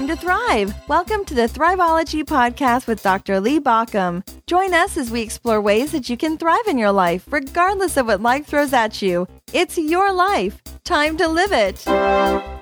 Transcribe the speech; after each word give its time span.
time 0.00 0.08
to 0.08 0.16
thrive. 0.16 0.74
Welcome 0.88 1.26
to 1.26 1.34
the 1.34 1.46
Thriveology 1.46 2.24
Podcast 2.24 2.86
with 2.86 3.02
Dr. 3.02 3.38
Lee 3.38 3.60
Baucom. 3.60 4.26
Join 4.46 4.72
us 4.72 4.96
as 4.96 5.10
we 5.10 5.20
explore 5.20 5.60
ways 5.60 5.92
that 5.92 6.08
you 6.08 6.16
can 6.16 6.38
thrive 6.38 6.66
in 6.68 6.78
your 6.78 6.90
life, 6.90 7.30
regardless 7.30 7.98
of 7.98 8.06
what 8.06 8.22
life 8.22 8.46
throws 8.46 8.72
at 8.72 9.02
you. 9.02 9.28
It's 9.52 9.76
your 9.76 10.10
life. 10.10 10.62
Time 10.84 11.18
to 11.18 11.28
live 11.28 11.52
it. 11.52 12.59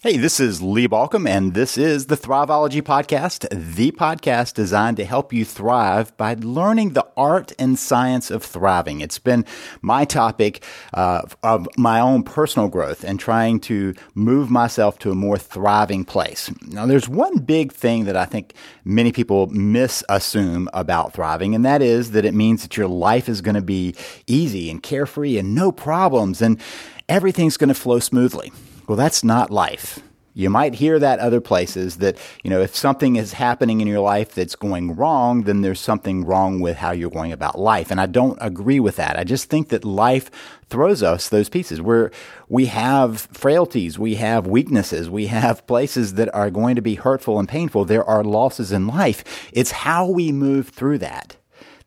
Hey, 0.00 0.16
this 0.16 0.38
is 0.38 0.62
Lee 0.62 0.86
Baucom, 0.86 1.28
and 1.28 1.54
this 1.54 1.76
is 1.76 2.06
the 2.06 2.16
Thriveology 2.16 2.80
Podcast, 2.80 3.48
the 3.50 3.90
podcast 3.90 4.54
designed 4.54 4.96
to 4.98 5.04
help 5.04 5.32
you 5.32 5.44
thrive 5.44 6.16
by 6.16 6.36
learning 6.38 6.90
the 6.90 7.04
art 7.16 7.50
and 7.58 7.76
science 7.76 8.30
of 8.30 8.44
thriving. 8.44 9.00
It's 9.00 9.18
been 9.18 9.44
my 9.82 10.04
topic 10.04 10.62
uh, 10.94 11.22
of 11.42 11.66
my 11.76 11.98
own 11.98 12.22
personal 12.22 12.68
growth 12.68 13.02
and 13.02 13.18
trying 13.18 13.58
to 13.62 13.92
move 14.14 14.52
myself 14.52 15.00
to 15.00 15.10
a 15.10 15.16
more 15.16 15.36
thriving 15.36 16.04
place. 16.04 16.48
Now, 16.68 16.86
there's 16.86 17.08
one 17.08 17.38
big 17.38 17.72
thing 17.72 18.04
that 18.04 18.16
I 18.16 18.24
think 18.24 18.54
many 18.84 19.10
people 19.10 19.48
misassume 19.48 20.68
about 20.74 21.12
thriving, 21.12 21.56
and 21.56 21.64
that 21.64 21.82
is 21.82 22.12
that 22.12 22.24
it 22.24 22.34
means 22.34 22.62
that 22.62 22.76
your 22.76 22.86
life 22.86 23.28
is 23.28 23.40
going 23.40 23.56
to 23.56 23.62
be 23.62 23.96
easy 24.28 24.70
and 24.70 24.80
carefree 24.80 25.38
and 25.38 25.56
no 25.56 25.72
problems, 25.72 26.40
and 26.40 26.60
everything's 27.08 27.56
going 27.56 27.66
to 27.66 27.74
flow 27.74 27.98
smoothly. 27.98 28.52
Well, 28.88 28.96
that's 28.96 29.22
not 29.22 29.50
life. 29.50 30.00
You 30.32 30.48
might 30.50 30.74
hear 30.76 30.98
that 30.98 31.18
other 31.18 31.40
places 31.40 31.96
that, 31.96 32.16
you 32.42 32.48
know, 32.48 32.60
if 32.60 32.74
something 32.74 33.16
is 33.16 33.32
happening 33.34 33.80
in 33.80 33.88
your 33.88 34.00
life 34.00 34.34
that's 34.34 34.54
going 34.54 34.94
wrong, 34.94 35.42
then 35.42 35.60
there's 35.60 35.80
something 35.80 36.24
wrong 36.24 36.60
with 36.60 36.76
how 36.76 36.92
you're 36.92 37.10
going 37.10 37.32
about 37.32 37.58
life. 37.58 37.90
And 37.90 38.00
I 38.00 38.06
don't 38.06 38.38
agree 38.40 38.80
with 38.80 38.96
that. 38.96 39.18
I 39.18 39.24
just 39.24 39.50
think 39.50 39.68
that 39.70 39.84
life 39.84 40.30
throws 40.68 41.02
us 41.02 41.28
those 41.28 41.48
pieces 41.48 41.82
where 41.82 42.12
we 42.48 42.66
have 42.66 43.22
frailties, 43.32 43.98
we 43.98 44.14
have 44.14 44.46
weaknesses, 44.46 45.10
we 45.10 45.26
have 45.26 45.66
places 45.66 46.14
that 46.14 46.32
are 46.32 46.50
going 46.50 46.76
to 46.76 46.82
be 46.82 46.94
hurtful 46.94 47.38
and 47.38 47.48
painful. 47.48 47.84
There 47.84 48.04
are 48.04 48.22
losses 48.24 48.72
in 48.72 48.86
life. 48.86 49.50
It's 49.52 49.72
how 49.72 50.08
we 50.08 50.32
move 50.32 50.68
through 50.68 50.98
that 50.98 51.36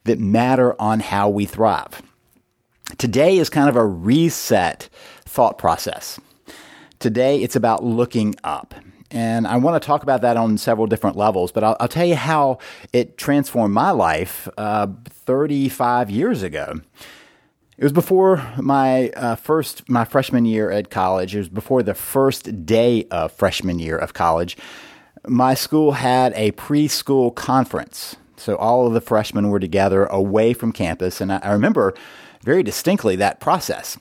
that 0.04 0.20
matter 0.20 0.80
on 0.80 1.00
how 1.00 1.30
we 1.30 1.46
thrive. 1.46 2.02
Today 2.98 3.38
is 3.38 3.50
kind 3.50 3.70
of 3.70 3.76
a 3.76 3.86
reset 3.86 4.90
thought 5.26 5.58
process. 5.58 6.20
Today, 7.02 7.42
it's 7.42 7.56
about 7.56 7.84
looking 7.84 8.36
up. 8.44 8.76
And 9.10 9.48
I 9.48 9.58
want 9.58 9.82
to 9.82 9.86
talk 9.86 10.04
about 10.04 10.22
that 10.22 10.38
on 10.38 10.60
several 10.60 10.86
different 10.86 11.18
levels, 11.18 11.52
but 11.52 11.64
I'll, 11.64 11.76
I'll 11.80 11.88
tell 11.88 12.06
you 12.06 12.16
how 12.16 12.60
it 12.94 13.18
transformed 13.18 13.74
my 13.74 13.90
life 13.90 14.48
uh, 14.56 14.86
35 15.06 16.12
years 16.12 16.44
ago. 16.44 16.80
It 17.76 17.84
was 17.84 17.92
before 17.92 18.48
my 18.56 19.10
uh, 19.10 19.34
first, 19.34 19.90
my 19.90 20.06
freshman 20.06 20.46
year 20.46 20.70
at 20.70 20.92
college. 20.92 21.34
It 21.34 21.40
was 21.40 21.50
before 21.50 21.82
the 21.82 21.96
first 21.96 22.68
day 22.68 23.08
of 23.10 23.32
freshman 23.32 23.80
year 23.80 23.98
of 23.98 24.14
college. 24.14 24.56
My 25.28 25.56
school 25.56 25.94
had 25.94 26.34
a 26.36 26.52
preschool 26.52 27.34
conference. 27.34 28.16
So 28.38 28.56
all 28.58 28.86
of 28.86 28.94
the 28.94 29.02
freshmen 29.02 29.50
were 29.50 29.60
together 29.60 30.06
away 30.06 30.54
from 30.54 30.72
campus. 30.72 31.20
And 31.20 31.34
I, 31.34 31.40
I 31.40 31.52
remember 31.54 31.96
very 32.44 32.62
distinctly 32.62 33.16
that 33.16 33.40
process. 33.40 33.98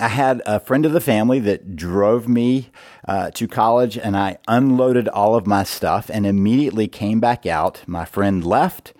I 0.00 0.08
had 0.08 0.42
a 0.44 0.58
friend 0.58 0.84
of 0.84 0.92
the 0.92 1.00
family 1.00 1.38
that 1.40 1.76
drove 1.76 2.28
me 2.28 2.70
uh, 3.06 3.30
to 3.32 3.46
college, 3.46 3.96
and 3.96 4.16
I 4.16 4.38
unloaded 4.48 5.08
all 5.08 5.34
of 5.36 5.46
my 5.46 5.62
stuff 5.62 6.10
and 6.12 6.26
immediately 6.26 6.88
came 6.88 7.20
back 7.20 7.46
out. 7.46 7.82
My 7.86 8.04
friend 8.04 8.44
left, 8.44 8.92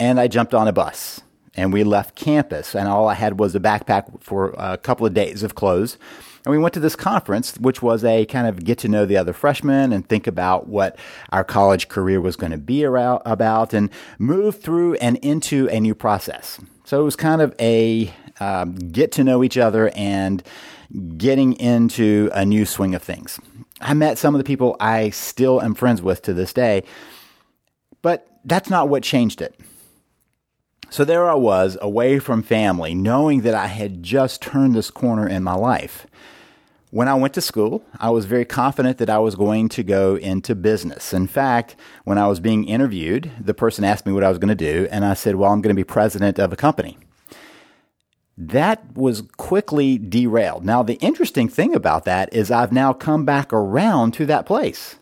and 0.00 0.18
I 0.18 0.28
jumped 0.28 0.54
on 0.54 0.68
a 0.68 0.72
bus 0.72 1.20
and 1.56 1.72
we 1.72 1.82
left 1.84 2.14
campus. 2.14 2.74
And 2.74 2.86
all 2.86 3.08
I 3.08 3.14
had 3.14 3.40
was 3.40 3.54
a 3.54 3.60
backpack 3.60 4.22
for 4.22 4.54
a 4.58 4.76
couple 4.76 5.06
of 5.06 5.14
days 5.14 5.42
of 5.42 5.54
clothes. 5.54 5.96
And 6.44 6.52
we 6.52 6.58
went 6.58 6.74
to 6.74 6.80
this 6.80 6.94
conference, 6.94 7.56
which 7.56 7.82
was 7.82 8.04
a 8.04 8.24
kind 8.26 8.46
of 8.46 8.62
get 8.62 8.78
to 8.78 8.88
know 8.88 9.04
the 9.04 9.16
other 9.16 9.32
freshmen 9.32 9.92
and 9.92 10.06
think 10.06 10.26
about 10.26 10.68
what 10.68 10.96
our 11.32 11.42
college 11.42 11.88
career 11.88 12.20
was 12.20 12.36
going 12.36 12.52
to 12.52 12.58
be 12.58 12.84
about 12.84 13.74
and 13.74 13.90
move 14.18 14.60
through 14.60 14.94
and 14.96 15.16
into 15.18 15.68
a 15.70 15.80
new 15.80 15.94
process. 15.94 16.60
So 16.84 17.00
it 17.00 17.04
was 17.04 17.16
kind 17.16 17.42
of 17.42 17.52
a 17.58 18.12
um, 18.40 18.74
get 18.74 19.12
to 19.12 19.24
know 19.24 19.42
each 19.42 19.58
other 19.58 19.90
and 19.94 20.42
getting 21.16 21.54
into 21.54 22.30
a 22.32 22.44
new 22.44 22.64
swing 22.64 22.94
of 22.94 23.02
things. 23.02 23.38
I 23.80 23.94
met 23.94 24.18
some 24.18 24.34
of 24.34 24.38
the 24.38 24.44
people 24.44 24.76
I 24.80 25.10
still 25.10 25.60
am 25.60 25.74
friends 25.74 26.00
with 26.00 26.22
to 26.22 26.34
this 26.34 26.52
day, 26.52 26.84
but 28.02 28.26
that's 28.44 28.70
not 28.70 28.88
what 28.88 29.02
changed 29.02 29.40
it. 29.40 29.58
So 30.88 31.04
there 31.04 31.28
I 31.28 31.34
was, 31.34 31.76
away 31.82 32.20
from 32.20 32.42
family, 32.42 32.94
knowing 32.94 33.42
that 33.42 33.54
I 33.54 33.66
had 33.66 34.02
just 34.02 34.40
turned 34.40 34.74
this 34.74 34.90
corner 34.90 35.28
in 35.28 35.42
my 35.42 35.54
life. 35.54 36.06
When 36.90 37.08
I 37.08 37.14
went 37.14 37.34
to 37.34 37.40
school, 37.40 37.84
I 37.98 38.10
was 38.10 38.24
very 38.24 38.44
confident 38.44 38.98
that 38.98 39.10
I 39.10 39.18
was 39.18 39.34
going 39.34 39.68
to 39.70 39.82
go 39.82 40.14
into 40.14 40.54
business. 40.54 41.12
In 41.12 41.26
fact, 41.26 41.74
when 42.04 42.16
I 42.16 42.28
was 42.28 42.38
being 42.38 42.64
interviewed, 42.64 43.32
the 43.40 43.52
person 43.52 43.84
asked 43.84 44.06
me 44.06 44.12
what 44.12 44.22
I 44.22 44.28
was 44.28 44.38
going 44.38 44.48
to 44.48 44.54
do, 44.54 44.86
and 44.92 45.04
I 45.04 45.14
said, 45.14 45.34
Well, 45.34 45.52
I'm 45.52 45.60
going 45.60 45.74
to 45.74 45.78
be 45.78 45.84
president 45.84 46.38
of 46.38 46.52
a 46.52 46.56
company 46.56 46.96
that 48.38 48.94
was 48.94 49.22
quickly 49.36 49.98
derailed. 49.98 50.64
Now, 50.64 50.82
the 50.82 50.94
interesting 50.94 51.48
thing 51.48 51.74
about 51.74 52.04
that 52.04 52.32
is 52.32 52.50
I've 52.50 52.72
now 52.72 52.92
come 52.92 53.24
back 53.24 53.52
around 53.52 54.12
to 54.14 54.26
that 54.26 54.46
place. 54.46 54.96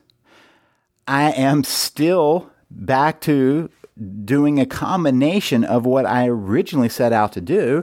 I 1.07 1.33
am 1.33 1.65
still 1.65 2.51
back 2.71 3.21
to 3.23 3.71
doing 4.25 4.59
a 4.59 4.67
combination 4.67 5.65
of 5.65 5.87
what 5.87 6.07
I 6.07 6.29
originally 6.29 6.89
set 6.89 7.13
out 7.13 7.33
to 7.33 7.41
do 7.41 7.83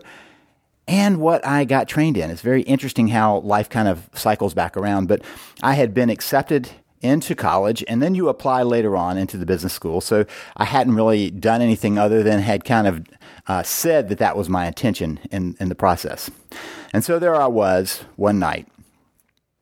and 0.88 1.20
what 1.20 1.46
I 1.46 1.64
got 1.66 1.88
trained 1.88 2.18
in. 2.18 2.30
It's 2.30 2.42
very 2.42 2.64
interesting 2.64 3.10
how 3.10 3.40
life 3.40 3.70
kind 3.70 3.88
of 3.88 4.10
cycles 4.14 4.54
back 4.54 4.76
around, 4.76 5.08
but 5.08 5.22
I 5.62 5.74
had 5.76 5.94
been 5.94 6.10
accepted 6.10 6.70
into 7.02 7.36
college 7.36 7.84
and 7.88 8.02
then 8.02 8.16
you 8.16 8.30
apply 8.30 8.64
later 8.64 8.96
on 8.96 9.18
into 9.18 9.38
the 9.38 9.46
business 9.46 9.74
school. 9.74 10.02
So 10.02 10.26
I 10.58 10.66
hadn't 10.66 10.96
really 10.96 11.32
done 11.32 11.62
anything 11.62 11.98
other 11.98 12.24
than 12.24 12.40
had 12.40 12.64
kind 12.64 12.88
of 12.88 13.06
uh, 13.48 13.64
said 13.64 14.10
that 14.10 14.18
that 14.20 14.38
was 14.38 14.50
my 14.50 14.68
intention 14.68 15.20
in, 15.32 15.56
in 15.60 15.70
the 15.70 15.76
process. 15.76 16.30
And 16.94 17.04
so 17.04 17.20
there 17.20 17.36
I 17.36 17.48
was 17.48 18.04
one 18.16 18.40
night. 18.40 18.68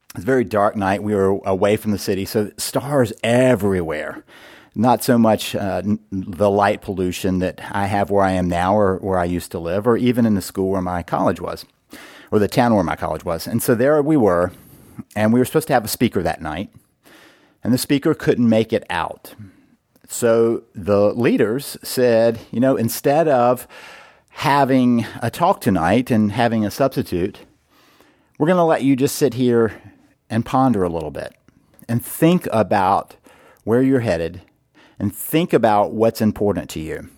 It 0.10 0.16
was 0.16 0.24
a 0.24 0.28
very 0.28 0.44
dark 0.44 0.76
night. 0.76 1.04
We 1.04 1.14
were 1.14 1.40
away 1.46 1.78
from 1.78 1.92
the 1.92 1.98
city, 1.98 2.26
so 2.26 2.52
stars 2.58 3.14
everywhere. 3.24 4.24
Not 4.76 5.04
so 5.04 5.18
much 5.18 5.56
uh, 5.56 5.82
the 6.12 6.50
light 6.50 6.82
pollution 6.82 7.40
that 7.40 7.62
I 7.72 7.86
have 7.86 8.10
where 8.10 8.24
I 8.24 8.32
am 8.32 8.48
now 8.48 8.76
or 8.76 8.98
where 8.98 9.20
I 9.20 9.26
used 9.26 9.52
to 9.52 9.60
live, 9.60 9.88
or 9.88 9.98
even 9.98 10.26
in 10.26 10.36
the 10.36 10.42
school 10.42 10.70
where 10.70 10.82
my 10.82 11.04
college 11.04 11.40
was, 11.40 11.66
or 12.32 12.40
the 12.40 12.48
town 12.48 12.74
where 12.74 12.84
my 12.84 12.96
college 12.96 13.24
was. 13.24 13.46
And 13.46 13.62
so 13.62 13.76
there 13.76 14.02
we 14.02 14.18
were, 14.18 14.52
and 15.16 15.32
we 15.32 15.40
were 15.40 15.46
supposed 15.46 15.68
to 15.68 15.74
have 15.74 15.86
a 15.86 15.90
speaker 15.90 16.24
that 16.24 16.42
night 16.42 16.72
and 17.64 17.74
the 17.74 17.78
speaker 17.78 18.14
couldn't 18.14 18.48
make 18.48 18.74
it 18.74 18.86
out. 18.90 19.36
So 20.08 20.64
the 20.74 21.14
leaders 21.14 21.78
said, 21.84 22.40
you 22.52 22.60
know, 22.60 22.76
instead 22.76 23.28
of 23.28 23.68
having 24.30 25.06
a 25.22 25.30
talk 25.30 25.62
tonight 25.62 26.10
and 26.10 26.32
having 26.32 26.66
a 26.66 26.72
substitute, 26.72 27.40
we're 28.38 28.48
going 28.48 28.58
to 28.58 28.64
let 28.64 28.84
you 28.84 28.96
just 28.96 29.16
sit 29.16 29.36
here 29.36 29.82
and 30.30 30.46
ponder 30.46 30.84
a 30.84 30.90
little 30.90 31.12
bit 31.12 31.36
and 31.88 32.04
think 32.04 32.48
about 32.52 33.16
where 33.64 33.82
you're 33.82 34.00
headed 34.00 34.42
and 34.98 35.16
think 35.16 35.54
about 35.54 35.92
what's 35.92 36.22
important 36.22 36.70
to 36.72 36.80
you. 36.80 37.10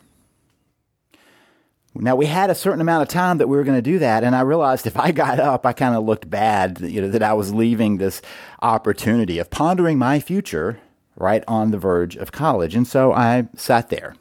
Now 1.94 2.16
we 2.16 2.28
had 2.28 2.50
a 2.50 2.56
certain 2.56 2.80
amount 2.80 3.02
of 3.02 3.10
time 3.10 3.38
that 3.38 3.48
we 3.48 3.58
were 3.58 3.64
going 3.64 3.78
to 3.78 3.82
do 3.82 4.00
that, 4.00 4.24
and 4.24 4.36
I 4.36 4.42
realized 4.42 4.88
if 4.88 4.98
I 4.98 5.12
got 5.12 5.40
up, 5.40 5.66
I 5.66 5.74
kind 5.74 5.96
of 5.96 6.06
looked 6.06 6.30
bad. 6.30 6.80
You 6.80 7.02
know 7.02 7.10
that 7.10 7.24
I 7.24 7.34
was 7.34 7.54
leaving 7.54 7.98
this 7.98 8.22
opportunity 8.62 9.40
of 9.40 9.50
pondering 9.50 9.98
my 9.98 10.20
future 10.20 10.80
right 11.18 11.44
on 11.48 11.72
the 11.72 11.78
verge 11.78 12.16
of 12.16 12.32
college, 12.32 12.76
and 12.76 12.88
so 12.88 13.12
I 13.12 13.50
sat 13.56 13.90
there. 13.90 14.16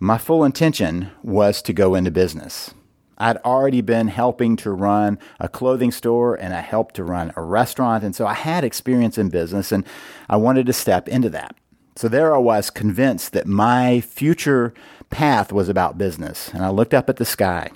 My 0.00 0.16
full 0.16 0.42
intention 0.42 1.10
was 1.22 1.60
to 1.62 1.72
go 1.72 1.94
into 1.94 2.10
business. 2.10 2.72
I'd 3.18 3.36
already 3.38 3.80
been 3.80 4.08
helping 4.08 4.56
to 4.58 4.70
run 4.70 5.18
a 5.40 5.48
clothing 5.48 5.90
store 5.90 6.36
and 6.36 6.54
I 6.54 6.60
helped 6.60 6.94
to 6.94 7.04
run 7.04 7.32
a 7.36 7.42
restaurant, 7.42 8.04
and 8.04 8.16
so 8.16 8.26
I 8.26 8.34
had 8.34 8.64
experience 8.64 9.18
in 9.18 9.28
business, 9.28 9.70
and 9.70 9.84
I 10.30 10.36
wanted 10.36 10.66
to 10.66 10.72
step 10.72 11.08
into 11.08 11.28
that. 11.30 11.56
So 11.96 12.08
there 12.08 12.32
I 12.32 12.38
was, 12.38 12.70
convinced 12.70 13.32
that 13.32 13.48
my 13.48 14.00
future 14.00 14.72
path 15.10 15.52
was 15.52 15.68
about 15.68 15.98
business. 15.98 16.48
And 16.52 16.64
I 16.64 16.70
looked 16.70 16.94
up 16.94 17.08
at 17.08 17.16
the 17.16 17.24
sky 17.24 17.70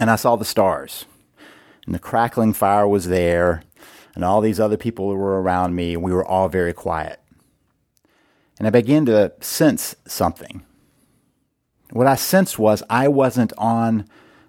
and 0.00 0.10
I 0.10 0.16
saw 0.16 0.36
the 0.36 0.44
stars. 0.44 1.04
And 1.86 1.94
the 1.94 1.98
crackling 1.98 2.52
fire 2.52 2.86
was 2.86 3.08
there, 3.08 3.62
and 4.14 4.24
all 4.24 4.40
these 4.40 4.60
other 4.60 4.76
people 4.76 5.08
were 5.08 5.40
around 5.40 5.74
me, 5.74 5.94
and 5.94 6.02
we 6.02 6.12
were 6.12 6.24
all 6.24 6.48
very 6.48 6.72
quiet. 6.72 7.20
And 8.58 8.66
I 8.66 8.70
began 8.70 9.06
to 9.06 9.32
sense 9.40 9.96
something. 10.06 10.62
What 11.90 12.06
I 12.06 12.14
sensed 12.14 12.58
was 12.58 12.82
I 12.88 13.08
wasn't 13.08 13.52
on 13.58 14.06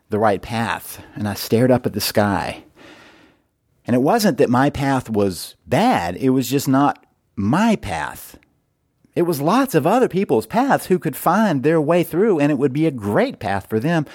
the 0.09 0.19
right 0.19 0.41
path, 0.41 1.03
and 1.15 1.27
I 1.27 1.33
stared 1.33 1.71
up 1.71 1.85
at 1.85 1.93
the 1.93 2.01
sky. 2.01 2.63
And 3.85 3.95
it 3.95 3.99
wasn't 3.99 4.37
that 4.37 4.49
my 4.49 4.69
path 4.69 5.09
was 5.09 5.55
bad, 5.65 6.15
it 6.17 6.29
was 6.29 6.49
just 6.49 6.67
not 6.67 7.05
my 7.35 7.75
path. 7.75 8.37
It 9.13 9.23
was 9.23 9.41
lots 9.41 9.75
of 9.75 9.85
other 9.85 10.07
people's 10.07 10.47
paths 10.47 10.85
who 10.85 10.97
could 10.97 11.15
find 11.15 11.63
their 11.63 11.81
way 11.81 12.03
through, 12.03 12.39
and 12.39 12.51
it 12.51 12.57
would 12.57 12.73
be 12.73 12.85
a 12.85 12.91
great 12.91 13.39
path 13.39 13.67
for 13.67 13.79
them. 13.79 14.05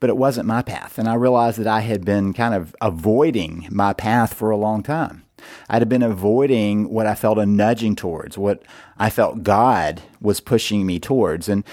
but 0.00 0.10
it 0.10 0.16
wasn't 0.16 0.46
my 0.46 0.62
path. 0.62 0.98
And 0.98 1.08
I 1.08 1.14
realized 1.14 1.58
that 1.58 1.66
I 1.66 1.80
had 1.80 2.04
been 2.04 2.32
kind 2.32 2.54
of 2.54 2.74
avoiding 2.80 3.66
my 3.70 3.92
path 3.92 4.34
for 4.34 4.50
a 4.50 4.56
long 4.56 4.82
time. 4.82 5.24
I'd 5.68 5.82
have 5.82 5.88
been 5.88 6.02
avoiding 6.02 6.90
what 6.90 7.06
I 7.06 7.14
felt 7.14 7.38
a 7.38 7.46
nudging 7.46 7.94
towards, 7.94 8.36
what 8.38 8.62
I 8.98 9.10
felt 9.10 9.42
God 9.42 10.02
was 10.20 10.40
pushing 10.40 10.86
me 10.86 10.98
towards. 10.98 11.48
And 11.48 11.64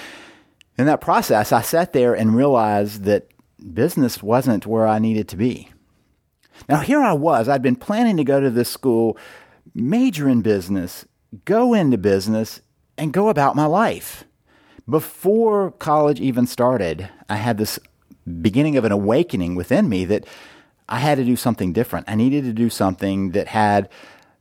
in 0.78 0.86
that 0.86 1.02
process, 1.02 1.52
I 1.52 1.62
sat 1.62 1.94
there 1.94 2.14
and 2.14 2.36
realized 2.36 3.04
that 3.04 3.30
business 3.74 4.22
wasn't 4.22 4.68
where 4.68 4.88
I 4.88 5.00
needed 5.00 5.28
to 5.30 5.38
be. 5.38 5.70
Now, 6.70 6.80
here 6.80 7.02
I 7.02 7.14
was. 7.14 7.50
I'd 7.50 7.62
been 7.62 7.76
planning 7.76 8.18
to 8.18 8.24
go 8.24 8.40
to 8.40 8.50
this 8.50 8.70
school, 8.70 9.18
major 9.74 10.30
in 10.30 10.42
business, 10.42 11.06
go 11.46 11.74
into 11.74 11.98
business, 11.98 12.62
and 12.98 13.14
go 13.14 13.30
about 13.30 13.56
my 13.56 13.66
life. 13.66 14.24
Before 14.90 15.72
college 15.72 16.20
even 16.20 16.46
started, 16.46 17.10
I 17.30 17.38
had 17.38 17.58
this 17.58 17.80
beginning 18.42 18.78
of 18.78 18.86
an 18.86 18.92
awakening 18.92 19.56
within 19.56 19.90
me 19.90 20.06
that 20.06 20.26
I 20.90 21.00
had 21.00 21.18
to 21.18 21.26
do 21.26 21.36
something 21.36 21.74
different. 21.74 22.10
I 22.10 22.16
needed 22.16 22.44
to 22.44 22.54
do 22.54 22.70
something 22.70 23.32
that 23.32 23.48
had 23.48 23.90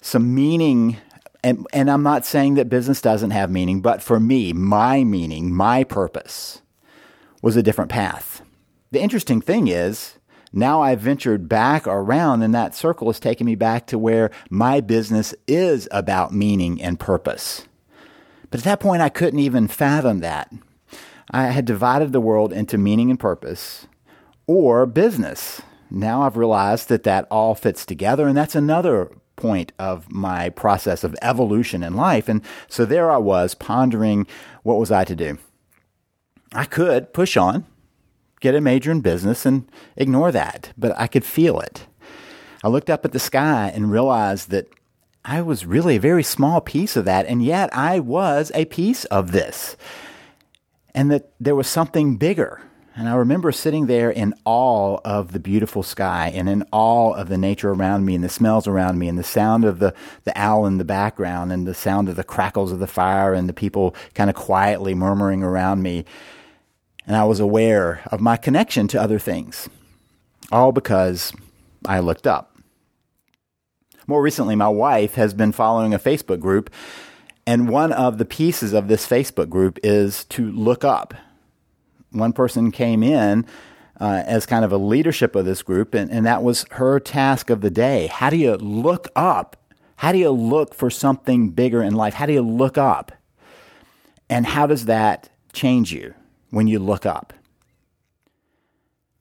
some 0.00 0.34
meaning. 0.34 0.96
And, 1.44 1.66
and 1.72 1.90
I'm 1.90 2.02
not 2.02 2.25
saying 2.25 2.54
that 2.54 2.69
business 2.69 3.00
doesn't 3.00 3.31
have 3.31 3.50
meaning, 3.50 3.81
but 3.81 4.02
for 4.02 4.20
me, 4.20 4.52
my 4.52 5.04
meaning, 5.04 5.54
my 5.54 5.84
purpose 5.84 6.60
was 7.40 7.56
a 7.56 7.62
different 7.62 7.90
path. 7.90 8.43
The 8.90 9.00
interesting 9.00 9.40
thing 9.40 9.69
is, 9.69 10.19
now 10.52 10.82
I've 10.82 11.00
ventured 11.00 11.49
back 11.49 11.87
around, 11.87 12.43
and 12.43 12.54
that 12.54 12.75
circle 12.75 13.08
has 13.08 13.19
taken 13.19 13.46
me 13.46 13.54
back 13.54 13.87
to 13.87 13.99
where 13.99 14.31
my 14.50 14.81
business 14.81 15.34
is 15.49 15.88
about 15.90 16.34
meaning 16.34 16.81
and 16.82 17.00
purpose. 17.00 17.66
But 18.52 18.60
at 18.60 18.64
that 18.64 18.81
point, 18.81 19.00
I 19.00 19.08
couldn't 19.08 19.40
even 19.40 19.66
fathom 19.66 20.20
that. 20.20 20.52
I 21.31 21.44
had 21.46 21.64
divided 21.64 22.12
the 22.12 22.20
world 22.20 22.52
into 22.52 22.76
meaning 22.76 23.08
and 23.08 23.19
purpose 23.19 23.87
or 24.46 24.84
business. 24.84 25.62
Now 25.90 26.22
I've 26.22 26.37
realized 26.37 26.90
that 26.90 27.04
that 27.04 27.26
all 27.31 27.54
fits 27.54 27.87
together, 27.87 28.28
and 28.28 28.37
that's 28.37 28.54
another 28.54 29.10
point 29.37 29.72
of 29.78 30.12
my 30.12 30.50
process 30.50 31.02
of 31.02 31.16
evolution 31.22 31.82
in 31.82 31.96
life. 31.96 32.28
And 32.28 32.43
so 32.69 32.84
there 32.84 33.10
I 33.10 33.16
was 33.16 33.54
pondering 33.54 34.26
what 34.64 34.78
was 34.78 34.93
I 34.93 35.04
to 35.04 35.16
do. 35.16 35.38
I 36.52 36.66
could 36.66 37.14
push 37.14 37.38
on, 37.38 37.64
get 38.40 38.54
a 38.54 38.60
major 38.60 38.93
in 38.93 39.00
business, 39.00 39.46
and 39.46 39.66
ignore 39.96 40.31
that, 40.31 40.75
but 40.76 40.93
I 41.00 41.06
could 41.06 41.25
feel 41.25 41.58
it. 41.58 41.87
I 42.62 42.69
looked 42.69 42.90
up 42.90 43.06
at 43.06 43.12
the 43.12 43.19
sky 43.19 43.72
and 43.75 43.90
realized 43.90 44.50
that 44.50 44.69
I 45.25 45.41
was 45.43 45.67
really 45.67 45.97
a 45.97 46.01
very 46.01 46.23
small 46.23 46.61
piece 46.61 46.97
of 46.97 47.05
that, 47.05 47.27
and 47.27 47.43
yet 47.43 47.75
I 47.77 48.01
was 48.01 48.51
a 48.55 48.65
piece 48.65 49.05
of 49.07 49.33
this. 49.33 49.77
And 50.95 51.11
that 51.11 51.33
there 51.41 51.55
was 51.55 51.69
something 51.69 52.17
bigger 52.17 52.61
and 52.95 53.09
I 53.09 53.15
remember 53.15 53.53
sitting 53.53 53.87
there 53.87 54.11
in 54.11 54.35
awe 54.45 54.99
of 55.03 55.33
the 55.33 55.41
beautiful 55.41 55.83
sky 55.83 56.31
and 56.35 56.47
in 56.47 56.63
awe 56.73 57.15
of 57.15 57.31
the 57.31 57.39
nature 57.39 57.71
around 57.71 58.05
me 58.05 58.15
and 58.15 58.23
the 58.23 58.29
smells 58.29 58.67
around 58.67 58.99
me 58.99 59.09
and 59.09 59.19
the 59.19 59.25
sound 59.25 59.65
of 59.65 59.79
the, 59.79 59.95
the 60.25 60.39
owl 60.39 60.67
in 60.67 60.77
the 60.77 60.85
background 60.85 61.53
and 61.53 61.67
the 61.67 61.75
sound 61.75 62.11
of 62.11 62.17
the 62.17 62.25
crackles 62.25 62.71
of 62.71 62.81
the 62.81 62.87
fire 62.87 63.33
and 63.33 63.49
the 63.49 63.55
people 63.55 63.95
kind 64.15 64.29
of 64.29 64.37
quietly 64.37 64.95
murmuring 64.95 65.43
around 65.43 65.83
me. 65.83 66.05
And 67.07 67.17
I 67.17 67.25
was 67.25 67.41
aware 67.41 68.03
of 68.13 68.21
my 68.21 68.37
connection 68.37 68.89
to 68.89 69.01
other 69.01 69.19
things, 69.19 69.71
all 70.53 70.71
because 70.71 71.33
I 71.87 72.01
looked 72.01 72.27
up. 72.27 72.51
More 74.06 74.22
recently, 74.22 74.56
my 74.56 74.69
wife 74.69 75.14
has 75.14 75.34
been 75.34 75.52
following 75.52 75.94
a 75.94 75.99
Facebook 75.99 76.40
group, 76.40 76.70
and 77.46 77.69
one 77.69 77.93
of 77.93 78.19
the 78.19 78.25
pieces 78.25 78.72
of 78.72 78.88
this 78.88 79.06
Facebook 79.06 79.49
group 79.49 79.78
is 79.82 80.25
to 80.26 80.50
look 80.50 80.84
up 80.84 81.14
one 82.12 82.32
person 82.32 82.70
came 82.70 83.02
in 83.02 83.46
uh, 84.00 84.22
as 84.26 84.46
kind 84.46 84.64
of 84.64 84.72
a 84.72 84.76
leadership 84.76 85.34
of 85.34 85.44
this 85.44 85.62
group, 85.62 85.94
and, 85.94 86.10
and 86.10 86.26
that 86.26 86.43
was 86.43 86.64
her 86.72 87.00
task 87.00 87.50
of 87.50 87.60
the 87.60 87.70
day. 87.70 88.06
How 88.06 88.31
do 88.31 88.37
you 88.37 88.54
look 88.56 89.08
up? 89.16 89.56
How 89.96 90.12
do 90.12 90.19
you 90.19 90.31
look 90.31 90.75
for 90.75 90.90
something 90.90 91.50
bigger 91.50 91.82
in 91.82 91.94
life? 91.94 92.14
How 92.14 92.26
do 92.26 92.32
you 92.32 92.43
look 92.43 92.76
up? 92.76 93.12
And 94.28 94.46
how 94.46 94.66
does 94.66 94.87
that 94.87 95.28
change 95.52 95.93
you 95.93 96.14
when 96.50 96.66
you 96.66 96.78
look 96.78 97.06
up? 97.06 97.32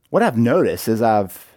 What 0.10 0.24
I've 0.24 0.38
noticed 0.38 0.88
is 0.88 1.02
I've 1.02 1.51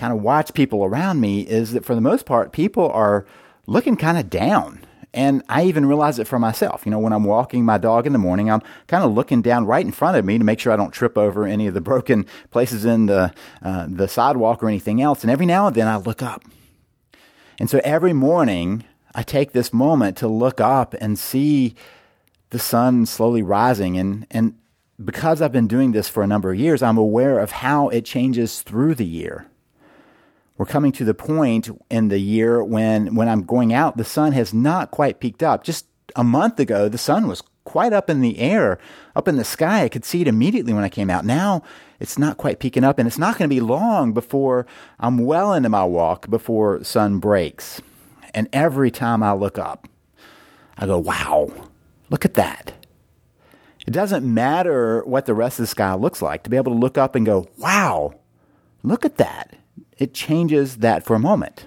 kind 0.00 0.14
of 0.14 0.22
watch 0.22 0.54
people 0.54 0.82
around 0.82 1.20
me 1.20 1.42
is 1.42 1.72
that 1.72 1.84
for 1.84 1.94
the 1.94 2.00
most 2.00 2.24
part, 2.24 2.52
people 2.52 2.88
are 2.88 3.26
looking 3.66 3.96
kind 3.96 4.16
of 4.16 4.30
down 4.30 4.80
and 5.12 5.42
I 5.48 5.64
even 5.64 5.84
realize 5.84 6.18
it 6.18 6.26
for 6.26 6.38
myself. 6.38 6.86
You 6.86 6.90
know, 6.90 6.98
when 6.98 7.12
I'm 7.12 7.24
walking 7.24 7.64
my 7.66 7.76
dog 7.76 8.06
in 8.06 8.14
the 8.14 8.18
morning, 8.18 8.50
I'm 8.50 8.62
kind 8.86 9.04
of 9.04 9.12
looking 9.12 9.42
down 9.42 9.66
right 9.66 9.84
in 9.84 9.92
front 9.92 10.16
of 10.16 10.24
me 10.24 10.38
to 10.38 10.44
make 10.44 10.58
sure 10.58 10.72
I 10.72 10.76
don't 10.76 10.92
trip 10.92 11.18
over 11.18 11.44
any 11.44 11.66
of 11.66 11.74
the 11.74 11.80
broken 11.82 12.24
places 12.50 12.86
in 12.86 13.06
the, 13.06 13.34
uh, 13.62 13.86
the 13.90 14.08
sidewalk 14.08 14.62
or 14.62 14.68
anything 14.68 15.02
else. 15.02 15.22
And 15.22 15.30
every 15.30 15.46
now 15.46 15.66
and 15.66 15.76
then 15.76 15.88
I 15.88 15.96
look 15.96 16.22
up. 16.22 16.44
And 17.58 17.68
so 17.68 17.80
every 17.84 18.14
morning 18.14 18.84
I 19.14 19.22
take 19.22 19.52
this 19.52 19.72
moment 19.72 20.16
to 20.18 20.28
look 20.28 20.60
up 20.60 20.94
and 20.94 21.18
see 21.18 21.74
the 22.50 22.58
sun 22.58 23.04
slowly 23.04 23.42
rising. 23.42 23.98
And, 23.98 24.26
and 24.30 24.54
because 25.04 25.42
I've 25.42 25.52
been 25.52 25.68
doing 25.68 25.92
this 25.92 26.08
for 26.08 26.22
a 26.22 26.28
number 26.28 26.52
of 26.52 26.58
years, 26.58 26.82
I'm 26.82 26.98
aware 26.98 27.38
of 27.38 27.50
how 27.50 27.88
it 27.88 28.04
changes 28.04 28.62
through 28.62 28.94
the 28.94 29.04
year 29.04 29.49
we're 30.60 30.66
coming 30.66 30.92
to 30.92 31.06
the 31.06 31.14
point 31.14 31.70
in 31.88 32.08
the 32.08 32.18
year 32.18 32.62
when 32.62 33.14
when 33.14 33.30
I'm 33.30 33.44
going 33.44 33.72
out, 33.72 33.96
the 33.96 34.04
sun 34.04 34.32
has 34.32 34.52
not 34.52 34.90
quite 34.90 35.18
peaked 35.18 35.42
up. 35.42 35.64
Just 35.64 35.86
a 36.14 36.22
month 36.22 36.60
ago, 36.60 36.86
the 36.86 36.98
sun 36.98 37.28
was 37.28 37.42
quite 37.64 37.94
up 37.94 38.10
in 38.10 38.20
the 38.20 38.38
air, 38.38 38.78
up 39.16 39.26
in 39.26 39.36
the 39.36 39.42
sky. 39.42 39.84
I 39.84 39.88
could 39.88 40.04
see 40.04 40.20
it 40.20 40.28
immediately 40.28 40.74
when 40.74 40.84
I 40.84 40.90
came 40.90 41.08
out. 41.08 41.24
Now 41.24 41.62
it's 41.98 42.18
not 42.18 42.36
quite 42.36 42.58
peaking 42.58 42.84
up, 42.84 42.98
and 42.98 43.08
it's 43.08 43.16
not 43.16 43.38
going 43.38 43.48
to 43.48 43.54
be 43.56 43.62
long 43.62 44.12
before 44.12 44.66
I'm 44.98 45.24
well 45.24 45.54
into 45.54 45.70
my 45.70 45.84
walk 45.84 46.28
before 46.28 46.84
sun 46.84 47.20
breaks. 47.20 47.80
And 48.34 48.46
every 48.52 48.90
time 48.90 49.22
I 49.22 49.32
look 49.32 49.56
up, 49.56 49.88
I 50.76 50.84
go, 50.84 50.98
wow, 50.98 51.50
look 52.10 52.26
at 52.26 52.34
that. 52.34 52.74
It 53.86 53.92
doesn't 53.92 54.26
matter 54.26 55.02
what 55.06 55.24
the 55.24 55.32
rest 55.32 55.58
of 55.58 55.62
the 55.62 55.68
sky 55.68 55.94
looks 55.94 56.20
like 56.20 56.42
to 56.42 56.50
be 56.50 56.58
able 56.58 56.72
to 56.72 56.78
look 56.78 56.98
up 56.98 57.14
and 57.14 57.24
go, 57.24 57.48
wow, 57.56 58.12
look 58.82 59.06
at 59.06 59.16
that 59.16 59.56
it 60.00 60.14
changes 60.14 60.78
that 60.78 61.04
for 61.04 61.14
a 61.14 61.20
moment. 61.20 61.66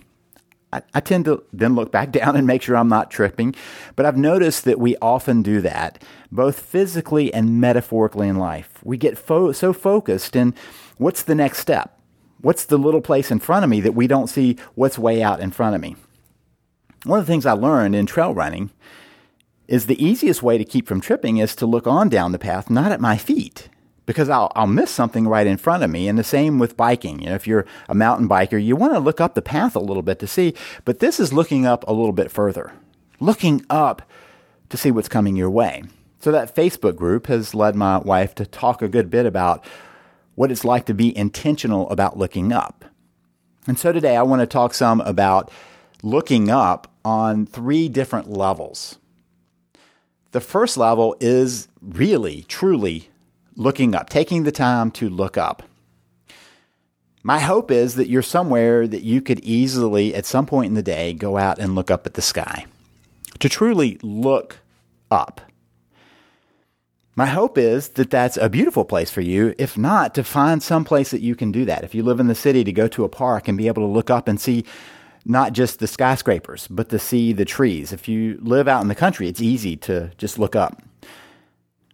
I, 0.74 0.82
I 0.96 1.00
tend 1.00 1.26
to 1.26 1.44
then 1.54 1.76
look 1.76 1.92
back 1.92 2.12
down 2.20 2.36
and 2.36 2.46
make 2.46 2.64
sure 2.64 2.76
I'm 2.76 2.90
not 2.90 3.12
tripping, 3.12 3.56
but 3.96 4.06
I've 4.06 4.18
noticed 4.18 4.66
that 4.66 4.80
we 4.80 4.98
often 4.98 5.42
do 5.42 5.62
that, 5.62 6.04
both 6.32 6.60
physically 6.60 7.34
and 7.34 7.62
metaphorically 7.62 8.28
in 8.28 8.38
life. 8.38 8.80
We 8.84 8.98
get 8.98 9.18
fo- 9.18 9.54
so 9.54 9.72
focused 9.72 10.36
in 10.36 10.54
what's 10.98 11.22
the 11.22 11.36
next 11.36 11.60
step? 11.60 11.98
What's 12.42 12.66
the 12.66 12.78
little 12.78 13.02
place 13.02 13.32
in 13.32 13.40
front 13.40 13.64
of 13.64 13.70
me 13.70 13.80
that 13.82 13.96
we 13.96 14.08
don't 14.08 14.28
see 14.28 14.58
what's 14.76 15.00
way 15.00 15.24
out 15.24 15.40
in 15.40 15.52
front 15.52 15.76
of 15.76 15.82
me? 15.82 15.96
One 17.06 17.20
of 17.20 17.26
the 17.26 17.32
things 17.32 17.46
I 17.46 17.54
learned 17.54 17.96
in 17.96 18.06
trail 18.06 18.34
running 18.34 18.72
is 19.68 19.86
the 19.86 20.04
easiest 20.04 20.44
way 20.44 20.58
to 20.58 20.66
keep 20.66 20.88
from 20.88 21.00
tripping 21.00 21.38
is 21.38 21.56
to 21.56 21.66
look 21.66 21.88
on 21.88 22.10
down 22.10 22.34
the 22.34 22.40
path, 22.40 22.70
not 22.70 22.92
at 22.92 23.00
my 23.00 23.16
feet 23.16 23.70
because 24.06 24.30
I'll, 24.30 24.52
I'll 24.56 24.68
miss 24.68 24.92
something 24.92 25.28
right 25.28 25.48
in 25.48 25.58
front 25.58 25.84
of 25.84 25.90
me. 25.90 26.08
And 26.08 26.18
the 26.18 26.24
same 26.24 26.60
with 26.60 26.78
biking. 26.78 27.20
You 27.22 27.30
know, 27.30 27.36
if 27.36 27.48
you're 27.48 27.66
a 27.88 27.96
mountain 27.96 28.28
biker, 28.28 28.64
you 28.64 28.76
want 28.76 28.94
to 28.94 29.00
look 29.00 29.22
up 29.22 29.36
the 29.36 29.42
path 29.42 29.76
a 29.76 29.80
little 29.80 30.04
bit 30.04 30.20
to 30.20 30.28
see, 30.28 30.54
but 30.86 31.00
this 31.00 31.20
is 31.20 31.34
looking 31.34 31.66
up 31.66 31.88
a 31.88 31.94
little 31.94 32.14
bit 32.14 32.32
further, 32.32 32.74
looking 33.20 33.66
up 33.70 34.02
to 34.70 34.78
see 34.78 34.92
what's 34.92 35.10
coming 35.10 35.36
your 35.36 35.50
way. 35.50 35.84
So 36.20 36.32
that 36.32 36.56
Facebook 36.56 36.96
group 36.96 37.28
has 37.28 37.54
led 37.54 37.76
my 37.76 37.98
wife 37.98 38.34
to 38.36 38.46
talk 38.46 38.82
a 38.82 38.88
good 38.88 39.10
bit 39.10 39.26
about 39.26 39.66
what 40.36 40.52
it's 40.52 40.66
like 40.66 40.86
to 40.86 40.94
be 40.94 41.16
intentional 41.18 41.90
about 41.90 42.18
looking 42.18 42.52
up. 42.52 42.86
And 43.68 43.78
so 43.78 43.92
today 43.92 44.18
I 44.18 44.24
want 44.24 44.42
to 44.42 44.46
talk 44.46 44.74
some 44.74 45.02
about 45.02 45.52
looking 46.02 46.50
up 46.50 46.92
on 47.06 47.46
three 47.46 47.88
different 47.88 48.30
levels. 48.30 48.98
The 50.32 50.42
first 50.42 50.78
level 50.78 51.16
is 51.20 51.68
really, 51.82 52.44
truly 52.48 53.10
looking 53.56 53.96
up, 53.96 54.10
taking 54.10 54.44
the 54.44 54.52
time 54.52 54.92
to 54.92 55.10
look 55.10 55.38
up. 55.38 55.64
My 57.24 57.40
hope 57.40 57.72
is 57.72 57.96
that 57.96 58.10
you're 58.10 58.22
somewhere 58.22 58.86
that 58.88 59.04
you 59.04 59.22
could 59.22 59.40
easily, 59.40 60.14
at 60.14 60.26
some 60.26 60.46
point 60.46 60.68
in 60.68 60.74
the 60.74 60.84
day, 60.84 61.14
go 61.14 61.38
out 61.38 61.58
and 61.58 61.74
look 61.74 61.90
up 61.90 62.06
at 62.06 62.16
the 62.16 62.22
sky. 62.22 62.66
To 63.40 63.48
truly 63.48 63.98
look 64.02 64.58
up. 65.10 65.42
My 67.16 67.28
hope 67.28 67.58
is 67.58 67.90
that 67.90 68.10
that's 68.10 68.38
a 68.38 68.50
beautiful 68.50 68.86
place 68.86 69.12
for 69.12 69.22
you. 69.22 69.54
If 69.58 69.78
not, 69.78 70.16
to 70.16 70.24
find 70.24 70.62
some 70.62 70.84
place 70.84 71.12
that 71.12 71.22
you 71.22 71.36
can 71.36 71.52
do 71.52 71.64
that. 71.66 71.84
If 71.84 71.94
you 71.94 72.02
live 72.04 72.20
in 72.20 72.28
the 72.28 72.36
city, 72.36 72.64
to 72.64 72.74
go 72.74 72.88
to 72.88 73.04
a 73.04 73.10
park 73.10 73.48
and 73.48 73.58
be 73.58 73.68
able 73.68 73.84
to 73.84 73.94
look 73.94 74.10
up 74.10 74.28
and 74.28 74.42
see 74.42 74.66
not 75.24 75.54
just 75.54 75.80
the 75.80 75.88
skyscrapers, 75.88 76.68
but 76.68 76.90
to 76.90 77.00
see 77.00 77.32
the 77.32 77.46
trees. 77.46 77.94
If 77.94 78.08
you 78.10 78.40
live 78.42 78.68
out 78.68 78.82
in 78.82 78.88
the 78.88 78.96
country, 78.96 79.28
it's 79.28 79.42
easy 79.42 79.78
to 79.78 80.12
just 80.18 80.40
look 80.40 80.56
up. 80.56 80.82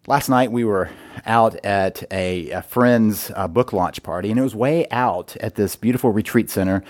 Last 0.09 0.27
night 0.27 0.51
we 0.51 0.63
were 0.63 0.89
out 1.23 1.63
at 1.63 2.03
a, 2.11 2.49
a 2.49 2.63
friend's 2.63 3.29
uh, 3.35 3.47
book 3.47 3.73
launch 3.73 4.01
party, 4.01 4.31
and 4.31 4.39
it 4.39 4.41
was 4.41 4.55
way 4.55 4.87
out 4.89 5.37
at 5.37 5.53
this 5.53 5.75
beautiful 5.75 6.09
retreat 6.09 6.49
center. 6.49 6.83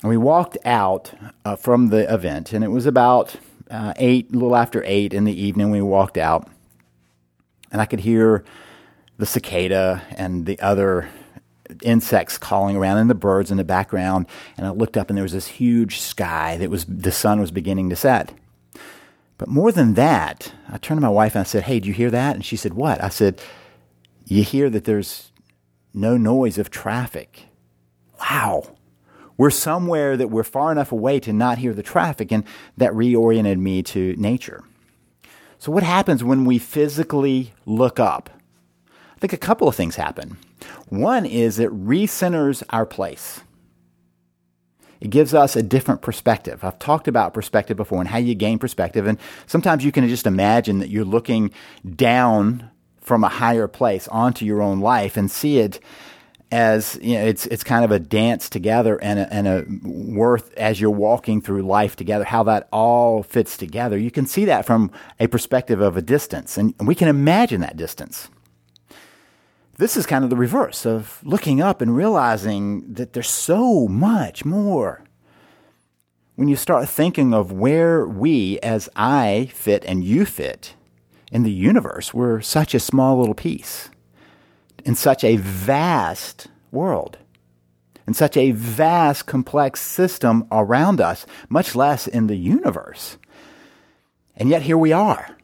And 0.00 0.08
we 0.08 0.16
walked 0.16 0.56
out 0.64 1.12
uh, 1.44 1.56
from 1.56 1.90
the 1.90 2.10
event, 2.10 2.54
and 2.54 2.64
it 2.64 2.68
was 2.68 2.86
about 2.86 3.36
uh, 3.70 3.92
eight, 3.96 4.30
a 4.30 4.32
little 4.32 4.56
after 4.56 4.82
eight 4.86 5.12
in 5.12 5.24
the 5.24 5.38
evening. 5.38 5.70
We 5.70 5.82
walked 5.82 6.16
out, 6.16 6.48
and 7.70 7.82
I 7.82 7.84
could 7.84 8.00
hear 8.00 8.44
the 9.18 9.26
cicada 9.26 10.00
and 10.12 10.46
the 10.46 10.58
other 10.60 11.10
insects 11.82 12.38
calling 12.38 12.76
around 12.76 12.96
and 12.96 13.10
the 13.10 13.14
birds 13.14 13.50
in 13.50 13.58
the 13.58 13.62
background. 13.62 14.24
And 14.56 14.66
I 14.66 14.70
looked 14.70 14.96
up 14.96 15.10
and 15.10 15.18
there 15.18 15.22
was 15.22 15.32
this 15.32 15.48
huge 15.48 16.00
sky 16.00 16.56
that 16.56 16.70
was, 16.70 16.86
the 16.86 17.12
sun 17.12 17.40
was 17.40 17.50
beginning 17.50 17.90
to 17.90 17.96
set. 17.96 18.32
But 19.42 19.48
more 19.48 19.72
than 19.72 19.94
that, 19.94 20.52
I 20.68 20.78
turned 20.78 20.98
to 20.98 21.02
my 21.04 21.08
wife 21.08 21.34
and 21.34 21.40
I 21.40 21.42
said, 21.42 21.64
Hey, 21.64 21.80
do 21.80 21.88
you 21.88 21.94
hear 21.94 22.12
that? 22.12 22.36
And 22.36 22.44
she 22.44 22.54
said, 22.54 22.74
What? 22.74 23.02
I 23.02 23.08
said, 23.08 23.42
You 24.24 24.44
hear 24.44 24.70
that 24.70 24.84
there's 24.84 25.32
no 25.92 26.16
noise 26.16 26.58
of 26.58 26.70
traffic. 26.70 27.46
Wow. 28.20 28.76
We're 29.36 29.50
somewhere 29.50 30.16
that 30.16 30.30
we're 30.30 30.44
far 30.44 30.70
enough 30.70 30.92
away 30.92 31.18
to 31.18 31.32
not 31.32 31.58
hear 31.58 31.74
the 31.74 31.82
traffic, 31.82 32.30
and 32.30 32.44
that 32.76 32.92
reoriented 32.92 33.58
me 33.58 33.82
to 33.82 34.14
nature. 34.16 34.62
So, 35.58 35.72
what 35.72 35.82
happens 35.82 36.22
when 36.22 36.44
we 36.44 36.60
physically 36.60 37.52
look 37.66 37.98
up? 37.98 38.30
I 39.16 39.18
think 39.18 39.32
a 39.32 39.36
couple 39.36 39.66
of 39.66 39.74
things 39.74 39.96
happen. 39.96 40.36
One 40.88 41.26
is 41.26 41.58
it 41.58 41.72
recenters 41.72 42.62
our 42.70 42.86
place. 42.86 43.40
It 45.02 45.10
gives 45.10 45.34
us 45.34 45.56
a 45.56 45.64
different 45.64 46.00
perspective. 46.00 46.62
I've 46.62 46.78
talked 46.78 47.08
about 47.08 47.34
perspective 47.34 47.76
before 47.76 47.98
and 47.98 48.08
how 48.08 48.18
you 48.18 48.36
gain 48.36 48.60
perspective. 48.60 49.04
And 49.04 49.18
sometimes 49.48 49.84
you 49.84 49.90
can 49.90 50.08
just 50.08 50.28
imagine 50.28 50.78
that 50.78 50.90
you're 50.90 51.04
looking 51.04 51.50
down 51.96 52.70
from 53.00 53.24
a 53.24 53.28
higher 53.28 53.66
place 53.66 54.06
onto 54.06 54.44
your 54.44 54.62
own 54.62 54.78
life 54.78 55.16
and 55.16 55.28
see 55.28 55.58
it 55.58 55.80
as 56.52 57.00
you 57.02 57.14
know, 57.14 57.24
it's 57.24 57.46
it's 57.46 57.64
kind 57.64 57.84
of 57.84 57.90
a 57.90 57.98
dance 57.98 58.48
together 58.48 58.96
and 59.02 59.18
a, 59.18 59.34
and 59.34 59.48
a 59.48 59.64
worth 59.82 60.54
as 60.54 60.80
you're 60.80 60.90
walking 60.90 61.40
through 61.40 61.62
life 61.62 61.96
together. 61.96 62.24
How 62.24 62.44
that 62.44 62.68
all 62.70 63.24
fits 63.24 63.56
together, 63.56 63.98
you 63.98 64.12
can 64.12 64.26
see 64.26 64.44
that 64.44 64.66
from 64.66 64.92
a 65.18 65.26
perspective 65.26 65.80
of 65.80 65.96
a 65.96 66.02
distance, 66.02 66.56
and 66.56 66.74
we 66.78 66.94
can 66.94 67.08
imagine 67.08 67.60
that 67.62 67.76
distance. 67.76 68.28
This 69.82 69.96
is 69.96 70.06
kind 70.06 70.22
of 70.22 70.30
the 70.30 70.36
reverse 70.36 70.86
of 70.86 71.18
looking 71.24 71.60
up 71.60 71.82
and 71.82 71.96
realizing 71.96 72.84
that 72.94 73.14
there's 73.14 73.28
so 73.28 73.88
much 73.88 74.44
more. 74.44 75.02
When 76.36 76.46
you 76.46 76.54
start 76.54 76.88
thinking 76.88 77.34
of 77.34 77.50
where 77.50 78.06
we, 78.06 78.60
as 78.60 78.88
I 78.94 79.50
fit 79.52 79.84
and 79.84 80.04
you 80.04 80.24
fit 80.24 80.76
in 81.32 81.42
the 81.42 81.50
universe, 81.50 82.14
we're 82.14 82.40
such 82.42 82.76
a 82.76 82.78
small 82.78 83.18
little 83.18 83.34
piece 83.34 83.90
in 84.84 84.94
such 84.94 85.24
a 85.24 85.34
vast 85.34 86.46
world, 86.70 87.18
in 88.06 88.14
such 88.14 88.36
a 88.36 88.52
vast, 88.52 89.26
complex 89.26 89.80
system 89.80 90.46
around 90.52 91.00
us, 91.00 91.26
much 91.48 91.74
less 91.74 92.06
in 92.06 92.28
the 92.28 92.36
universe. 92.36 93.18
And 94.36 94.48
yet 94.48 94.62
here 94.62 94.78
we 94.78 94.92
are. 94.92 95.36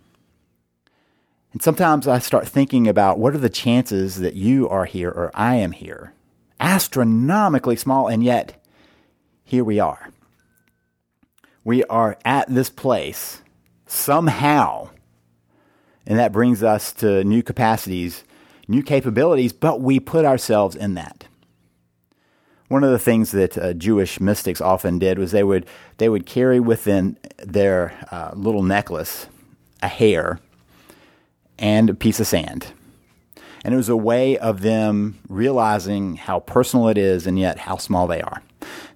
And 1.59 1.63
sometimes 1.65 2.07
I 2.07 2.21
start 2.21 2.47
thinking 2.47 2.87
about 2.87 3.19
what 3.19 3.35
are 3.35 3.39
the 3.39 3.49
chances 3.49 4.21
that 4.21 4.35
you 4.35 4.69
are 4.69 4.85
here 4.85 5.11
or 5.11 5.33
I 5.35 5.57
am 5.57 5.73
here? 5.73 6.13
Astronomically 6.61 7.75
small, 7.75 8.07
and 8.07 8.23
yet 8.23 8.65
here 9.43 9.65
we 9.65 9.81
are. 9.81 10.11
We 11.65 11.83
are 11.87 12.17
at 12.25 12.47
this 12.49 12.71
place 12.71 13.43
somehow, 13.89 14.91
and 16.07 16.17
that 16.21 16.31
brings 16.31 16.63
us 16.63 16.93
to 16.93 17.25
new 17.25 17.43
capacities, 17.43 18.23
new 18.69 18.85
capabilities, 18.85 19.53
but 19.53 19.81
we 19.81 19.99
put 19.99 20.25
ourselves 20.25 20.77
in 20.77 20.95
that. 20.95 21.27
One 22.69 22.85
of 22.85 22.93
the 22.93 23.01
things 23.01 23.33
that 23.33 23.59
uh, 23.59 23.73
Jewish 23.73 24.21
mystics 24.21 24.61
often 24.61 25.01
did 25.01 25.19
was 25.19 25.33
they 25.33 25.43
would 25.43 25.67
they 25.97 26.09
would 26.09 26.25
carry 26.25 26.61
within 26.61 27.19
their 27.39 27.99
uh, 28.13 28.31
little 28.37 28.63
necklace 28.63 29.27
a 29.83 29.89
hair 29.89 30.39
and 31.59 31.91
a 31.91 31.95
piece 31.95 32.21
of 32.21 32.27
sand. 32.27 32.73
And 33.65 33.75
it 33.75 33.77
was 33.77 33.89
a 33.89 33.97
way 33.97 34.39
of 34.39 34.61
them 34.61 35.19
realizing 35.29 36.17
how 36.17 36.41
personal 36.41 36.89
it 36.89 36.97
is 36.97 37.27
and 37.27 37.39
yet 37.39 37.59
how 37.59 37.77
small 37.77 38.07
they 38.07 38.21
are. 38.21 38.43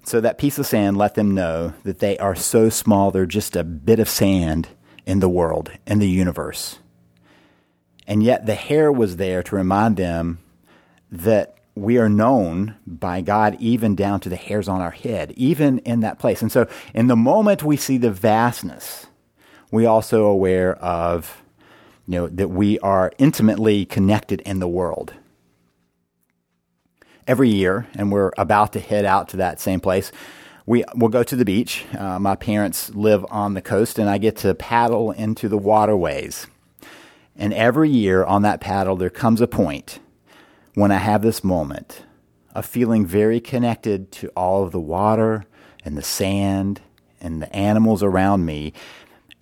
So 0.03 0.21
that 0.21 0.37
piece 0.37 0.57
of 0.57 0.65
sand 0.65 0.97
let 0.97 1.15
them 1.15 1.33
know 1.33 1.73
that 1.83 1.99
they 1.99 2.17
are 2.17 2.35
so 2.35 2.69
small, 2.69 3.11
they're 3.11 3.25
just 3.25 3.55
a 3.55 3.63
bit 3.63 3.99
of 3.99 4.09
sand 4.09 4.69
in 5.05 5.19
the 5.19 5.29
world, 5.29 5.71
in 5.85 5.99
the 5.99 6.09
universe. 6.09 6.79
And 8.07 8.23
yet 8.23 8.45
the 8.45 8.55
hair 8.55 8.91
was 8.91 9.17
there 9.17 9.43
to 9.43 9.55
remind 9.55 9.97
them 9.97 10.39
that 11.11 11.57
we 11.75 11.97
are 11.97 12.09
known 12.09 12.75
by 12.85 13.21
God 13.21 13.57
even 13.59 13.95
down 13.95 14.19
to 14.21 14.29
the 14.29 14.35
hairs 14.35 14.67
on 14.67 14.81
our 14.81 14.91
head, 14.91 15.33
even 15.35 15.79
in 15.79 16.01
that 16.01 16.19
place. 16.19 16.41
And 16.41 16.51
so 16.51 16.67
in 16.93 17.07
the 17.07 17.15
moment 17.15 17.63
we 17.63 17.77
see 17.77 17.97
the 17.97 18.11
vastness, 18.11 19.07
we 19.71 19.85
also 19.85 20.25
aware 20.25 20.75
of 20.75 21.42
you 22.07 22.19
know, 22.19 22.27
that 22.27 22.49
we 22.49 22.79
are 22.79 23.11
intimately 23.17 23.85
connected 23.85 24.41
in 24.41 24.59
the 24.59 24.67
world. 24.67 25.13
Every 27.25 27.49
year, 27.49 27.87
and 27.95 28.11
we're 28.11 28.31
about 28.37 28.73
to 28.73 28.79
head 28.79 29.05
out 29.05 29.29
to 29.29 29.37
that 29.37 29.61
same 29.61 29.79
place, 29.79 30.11
we 30.65 30.83
will 30.95 31.09
go 31.09 31.23
to 31.23 31.35
the 31.35 31.45
beach. 31.45 31.85
Uh, 31.97 32.19
my 32.19 32.35
parents 32.35 32.93
live 32.93 33.25
on 33.29 33.53
the 33.53 33.61
coast, 33.61 33.97
and 33.99 34.09
I 34.09 34.17
get 34.17 34.37
to 34.37 34.53
paddle 34.55 35.11
into 35.11 35.47
the 35.47 35.57
waterways. 35.57 36.47
And 37.35 37.53
every 37.53 37.89
year 37.89 38.23
on 38.23 38.41
that 38.43 38.61
paddle, 38.61 38.95
there 38.95 39.09
comes 39.09 39.41
a 39.41 39.47
point 39.47 39.99
when 40.75 40.91
I 40.91 40.97
have 40.97 41.21
this 41.21 41.43
moment 41.43 42.03
of 42.53 42.65
feeling 42.65 43.05
very 43.05 43.39
connected 43.39 44.11
to 44.11 44.29
all 44.29 44.63
of 44.63 44.71
the 44.71 44.79
water 44.79 45.45
and 45.83 45.97
the 45.97 46.03
sand 46.03 46.81
and 47.19 47.41
the 47.41 47.53
animals 47.55 48.03
around 48.03 48.45
me 48.45 48.73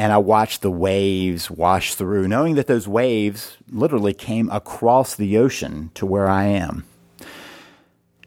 and 0.02 0.12
I 0.12 0.18
watched 0.18 0.64
the 0.64 0.72
waves 0.72 1.52
wash 1.52 1.94
through, 1.94 2.28
knowing 2.28 2.56
that 2.56 2.66
those 2.66 2.88
waves 2.88 3.58
literally 3.70 4.16
came 4.16 4.50
across 4.50 5.14
the 5.14 5.38
ocean 5.38 5.92
to 5.94 6.08
where 6.08 6.28
I 6.28 6.46
am. 6.46 6.86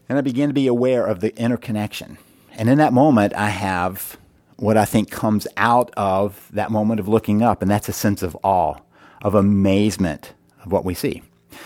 And 0.08 0.16
I 0.16 0.20
began 0.20 0.48
to 0.48 0.54
be 0.54 0.68
aware 0.68 1.04
of 1.04 1.18
the 1.18 1.36
interconnection. 1.36 2.16
And 2.52 2.68
in 2.68 2.78
that 2.78 2.92
moment, 2.92 3.34
I 3.34 3.48
have 3.48 4.16
what 4.54 4.76
I 4.76 4.84
think 4.84 5.10
comes 5.10 5.48
out 5.56 5.92
of 5.96 6.48
that 6.52 6.70
moment 6.70 7.00
of 7.00 7.08
looking 7.08 7.42
up, 7.42 7.60
and 7.60 7.68
that's 7.68 7.88
a 7.88 7.92
sense 7.92 8.22
of 8.22 8.36
awe, 8.44 8.76
of 9.22 9.34
amazement 9.34 10.32
of 10.64 10.70
what 10.70 10.84
we 10.84 10.94
see. 10.94 11.24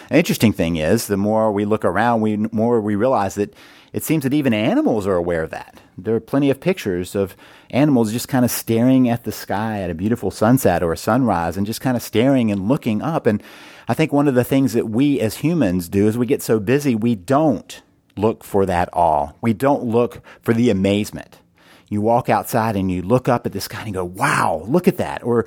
An 0.08 0.16
interesting 0.16 0.54
thing 0.54 0.76
is, 0.76 1.06
the 1.06 1.18
more 1.18 1.52
we 1.52 1.66
look 1.66 1.84
around, 1.84 2.22
we 2.22 2.38
more 2.50 2.80
we 2.80 2.96
realize 2.96 3.34
that 3.34 3.52
it 3.92 4.04
seems 4.04 4.22
that 4.22 4.32
even 4.32 4.54
animals 4.54 5.06
are 5.06 5.16
aware 5.16 5.42
of 5.42 5.50
that. 5.50 5.82
There 6.00 6.14
are 6.14 6.20
plenty 6.20 6.48
of 6.48 6.60
pictures 6.60 7.16
of 7.16 7.36
animals 7.70 8.12
just 8.12 8.28
kind 8.28 8.44
of 8.44 8.52
staring 8.52 9.08
at 9.08 9.24
the 9.24 9.32
sky 9.32 9.82
at 9.82 9.90
a 9.90 9.94
beautiful 9.94 10.30
sunset 10.30 10.80
or 10.80 10.92
a 10.92 10.96
sunrise 10.96 11.56
and 11.56 11.66
just 11.66 11.80
kind 11.80 11.96
of 11.96 12.02
staring 12.04 12.52
and 12.52 12.68
looking 12.68 13.02
up. 13.02 13.26
And 13.26 13.42
I 13.88 13.94
think 13.94 14.12
one 14.12 14.28
of 14.28 14.36
the 14.36 14.44
things 14.44 14.74
that 14.74 14.88
we 14.88 15.18
as 15.18 15.38
humans 15.38 15.88
do 15.88 16.06
is 16.06 16.16
we 16.16 16.26
get 16.26 16.40
so 16.40 16.60
busy, 16.60 16.94
we 16.94 17.16
don't 17.16 17.82
look 18.16 18.44
for 18.44 18.64
that 18.66 18.88
awe. 18.92 19.32
We 19.40 19.52
don't 19.52 19.82
look 19.82 20.22
for 20.40 20.54
the 20.54 20.70
amazement. 20.70 21.40
You 21.88 22.00
walk 22.00 22.28
outside 22.28 22.76
and 22.76 22.92
you 22.92 23.02
look 23.02 23.28
up 23.28 23.44
at 23.44 23.52
the 23.52 23.60
sky 23.60 23.82
and 23.82 23.94
go, 23.94 24.04
wow, 24.04 24.62
look 24.66 24.86
at 24.86 24.98
that. 24.98 25.24
Or 25.24 25.46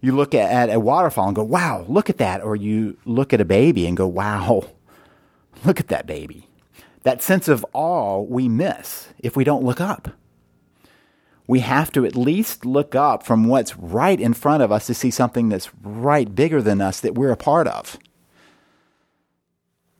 you 0.00 0.14
look 0.14 0.36
at, 0.36 0.70
at 0.70 0.74
a 0.74 0.78
waterfall 0.78 1.26
and 1.26 1.34
go, 1.34 1.42
wow, 1.42 1.84
look 1.88 2.08
at 2.08 2.18
that. 2.18 2.42
Or 2.42 2.54
you 2.54 2.96
look 3.04 3.32
at 3.32 3.40
a 3.40 3.44
baby 3.44 3.86
and 3.86 3.96
go, 3.96 4.06
wow, 4.06 4.66
look 5.64 5.80
at 5.80 5.88
that 5.88 6.06
baby 6.06 6.46
that 7.02 7.22
sense 7.22 7.48
of 7.48 7.64
awe 7.72 8.20
we 8.20 8.48
miss 8.48 9.08
if 9.18 9.36
we 9.36 9.44
don't 9.44 9.64
look 9.64 9.80
up. 9.80 10.10
We 11.46 11.60
have 11.60 11.90
to 11.92 12.04
at 12.04 12.14
least 12.14 12.64
look 12.64 12.94
up 12.94 13.24
from 13.24 13.48
what's 13.48 13.76
right 13.76 14.20
in 14.20 14.34
front 14.34 14.62
of 14.62 14.70
us 14.70 14.86
to 14.86 14.94
see 14.94 15.10
something 15.10 15.48
that's 15.48 15.70
right 15.82 16.32
bigger 16.32 16.62
than 16.62 16.80
us 16.80 17.00
that 17.00 17.16
we're 17.16 17.32
a 17.32 17.36
part 17.36 17.66
of. 17.66 17.98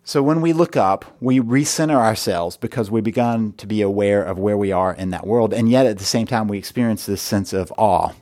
So 0.04 0.22
when 0.22 0.40
we 0.40 0.52
look 0.52 0.76
up, 0.76 1.04
we 1.20 1.40
recenter 1.40 1.96
ourselves 1.96 2.56
because 2.56 2.90
we've 2.90 3.04
begun 3.04 3.52
to 3.54 3.66
be 3.66 3.82
aware 3.82 4.22
of 4.22 4.38
where 4.38 4.56
we 4.56 4.72
are 4.72 4.92
in 4.92 5.10
that 5.10 5.26
world, 5.26 5.52
and 5.52 5.68
yet 5.68 5.86
at 5.86 5.98
the 5.98 6.04
same 6.04 6.26
time, 6.26 6.48
we 6.48 6.58
experience 6.58 7.06
this 7.06 7.22
sense 7.22 7.52
of 7.52 7.72
awe. 7.76 8.12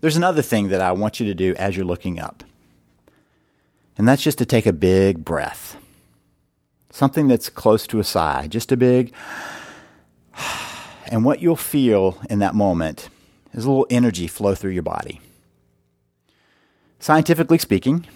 There's 0.00 0.16
another 0.16 0.42
thing 0.42 0.68
that 0.68 0.80
I 0.80 0.92
want 0.92 1.20
you 1.20 1.26
to 1.26 1.34
do 1.34 1.54
as 1.56 1.76
you're 1.76 1.84
looking 1.84 2.18
up, 2.18 2.42
and 3.96 4.08
that's 4.08 4.22
just 4.22 4.38
to 4.38 4.46
take 4.46 4.66
a 4.66 4.72
big 4.72 5.24
breath 5.24 5.76
something 6.92 7.26
that's 7.26 7.48
close 7.48 7.86
to 7.88 7.98
a 7.98 8.04
sigh, 8.04 8.46
just 8.46 8.70
a 8.70 8.76
big. 8.76 9.12
And 11.06 11.24
what 11.24 11.42
you'll 11.42 11.56
feel 11.56 12.18
in 12.30 12.38
that 12.38 12.54
moment 12.54 13.08
is 13.52 13.64
a 13.64 13.68
little 13.68 13.86
energy 13.90 14.26
flow 14.26 14.54
through 14.54 14.70
your 14.70 14.82
body. 14.82 15.20
Scientifically 17.00 17.58
speaking, 17.58 18.06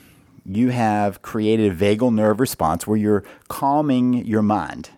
you 0.45 0.69
have 0.71 1.21
created 1.23 1.73
a 1.73 1.75
vagal 1.75 2.15
nerve 2.15 2.39
response 2.39 2.87
where 2.87 2.97
you're 2.97 3.25
calming 3.49 4.25
your 4.25 4.43
mind. 4.43 4.91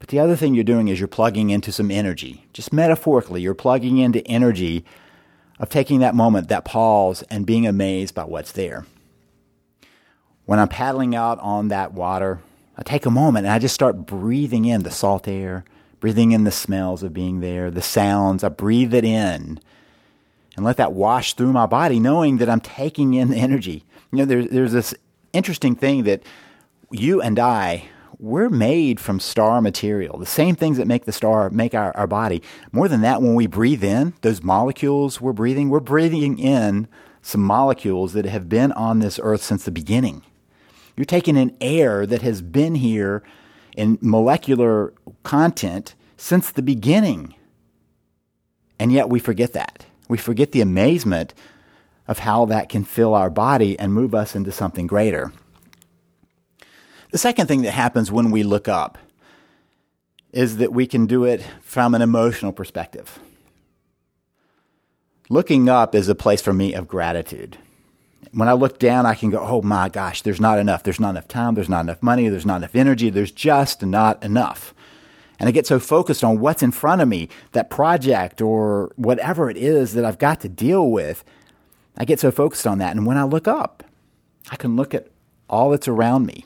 But 0.00 0.08
the 0.08 0.18
other 0.18 0.34
thing 0.34 0.54
you're 0.54 0.64
doing 0.64 0.88
is 0.88 0.98
you're 0.98 1.08
plugging 1.08 1.50
into 1.50 1.70
some 1.70 1.90
energy. 1.90 2.46
Just 2.52 2.72
metaphorically, 2.72 3.42
you're 3.42 3.54
plugging 3.54 3.98
into 3.98 4.26
energy 4.26 4.84
of 5.58 5.68
taking 5.68 6.00
that 6.00 6.14
moment, 6.14 6.48
that 6.48 6.64
pause, 6.64 7.22
and 7.30 7.46
being 7.46 7.66
amazed 7.66 8.14
by 8.14 8.24
what's 8.24 8.52
there 8.52 8.86
when 10.50 10.58
I'm 10.58 10.66
paddling 10.66 11.14
out 11.14 11.38
on 11.38 11.68
that 11.68 11.92
water, 11.92 12.40
I 12.76 12.82
take 12.82 13.06
a 13.06 13.10
moment 13.10 13.46
and 13.46 13.54
I 13.54 13.60
just 13.60 13.72
start 13.72 14.04
breathing 14.04 14.64
in 14.64 14.82
the 14.82 14.90
salt 14.90 15.28
air, 15.28 15.64
breathing 16.00 16.32
in 16.32 16.42
the 16.42 16.50
smells 16.50 17.04
of 17.04 17.14
being 17.14 17.38
there, 17.38 17.70
the 17.70 17.80
sounds. 17.80 18.42
I 18.42 18.48
breathe 18.48 18.92
it 18.92 19.04
in. 19.04 19.60
and 20.56 20.64
let 20.64 20.76
that 20.78 20.92
wash 20.92 21.34
through 21.34 21.52
my 21.52 21.66
body, 21.66 22.00
knowing 22.00 22.38
that 22.38 22.48
I'm 22.48 22.60
taking 22.60 23.14
in 23.14 23.30
the 23.30 23.36
energy. 23.36 23.84
You 24.10 24.18
know, 24.18 24.24
there's, 24.24 24.48
there's 24.48 24.72
this 24.72 24.92
interesting 25.32 25.76
thing 25.76 26.02
that 26.02 26.24
you 26.90 27.22
and 27.22 27.38
I, 27.38 27.84
we're 28.18 28.50
made 28.50 28.98
from 28.98 29.20
star 29.20 29.62
material. 29.62 30.18
The 30.18 30.26
same 30.26 30.56
things 30.56 30.78
that 30.78 30.88
make 30.88 31.04
the 31.04 31.12
star 31.12 31.48
make 31.50 31.76
our, 31.76 31.96
our 31.96 32.08
body. 32.08 32.42
More 32.72 32.88
than 32.88 33.02
that, 33.02 33.22
when 33.22 33.36
we 33.36 33.46
breathe 33.46 33.84
in, 33.84 34.14
those 34.22 34.42
molecules 34.42 35.20
we're 35.20 35.32
breathing, 35.32 35.68
we're 35.68 35.78
breathing 35.78 36.40
in 36.40 36.88
some 37.22 37.40
molecules 37.40 38.14
that 38.14 38.24
have 38.24 38.48
been 38.48 38.72
on 38.72 38.98
this 38.98 39.20
earth 39.22 39.44
since 39.44 39.64
the 39.64 39.70
beginning. 39.70 40.24
You're 41.00 41.06
taking 41.06 41.38
an 41.38 41.56
air 41.62 42.04
that 42.04 42.20
has 42.20 42.42
been 42.42 42.74
here 42.74 43.22
in 43.74 43.96
molecular 44.02 44.92
content 45.22 45.94
since 46.18 46.50
the 46.50 46.60
beginning. 46.60 47.34
And 48.78 48.92
yet 48.92 49.08
we 49.08 49.18
forget 49.18 49.54
that. 49.54 49.86
We 50.10 50.18
forget 50.18 50.52
the 50.52 50.60
amazement 50.60 51.32
of 52.06 52.18
how 52.18 52.44
that 52.44 52.68
can 52.68 52.84
fill 52.84 53.14
our 53.14 53.30
body 53.30 53.78
and 53.78 53.94
move 53.94 54.14
us 54.14 54.36
into 54.36 54.52
something 54.52 54.86
greater. 54.86 55.32
The 57.12 57.16
second 57.16 57.46
thing 57.46 57.62
that 57.62 57.72
happens 57.72 58.12
when 58.12 58.30
we 58.30 58.42
look 58.42 58.68
up 58.68 58.98
is 60.32 60.58
that 60.58 60.74
we 60.74 60.86
can 60.86 61.06
do 61.06 61.24
it 61.24 61.42
from 61.62 61.94
an 61.94 62.02
emotional 62.02 62.52
perspective. 62.52 63.18
Looking 65.30 65.66
up 65.66 65.94
is 65.94 66.10
a 66.10 66.14
place 66.14 66.42
for 66.42 66.52
me 66.52 66.74
of 66.74 66.86
gratitude. 66.86 67.56
When 68.32 68.48
I 68.48 68.52
look 68.52 68.78
down, 68.78 69.06
I 69.06 69.14
can 69.14 69.30
go, 69.30 69.40
oh 69.40 69.62
my 69.62 69.88
gosh, 69.88 70.22
there's 70.22 70.40
not 70.40 70.58
enough. 70.58 70.82
There's 70.82 71.00
not 71.00 71.10
enough 71.10 71.28
time. 71.28 71.54
There's 71.54 71.68
not 71.68 71.80
enough 71.80 72.02
money. 72.02 72.28
There's 72.28 72.46
not 72.46 72.56
enough 72.56 72.76
energy. 72.76 73.10
There's 73.10 73.32
just 73.32 73.82
not 73.82 74.22
enough. 74.22 74.74
And 75.38 75.48
I 75.48 75.52
get 75.52 75.66
so 75.66 75.78
focused 75.78 76.22
on 76.22 76.38
what's 76.38 76.62
in 76.62 76.70
front 76.70 77.00
of 77.00 77.08
me, 77.08 77.28
that 77.52 77.70
project 77.70 78.40
or 78.40 78.92
whatever 78.96 79.48
it 79.48 79.56
is 79.56 79.94
that 79.94 80.04
I've 80.04 80.18
got 80.18 80.40
to 80.42 80.48
deal 80.48 80.90
with. 80.90 81.24
I 81.96 82.04
get 82.04 82.20
so 82.20 82.30
focused 82.30 82.66
on 82.66 82.78
that. 82.78 82.94
And 82.94 83.06
when 83.06 83.16
I 83.16 83.24
look 83.24 83.48
up, 83.48 83.82
I 84.50 84.56
can 84.56 84.76
look 84.76 84.94
at 84.94 85.08
all 85.48 85.70
that's 85.70 85.88
around 85.88 86.26
me 86.26 86.44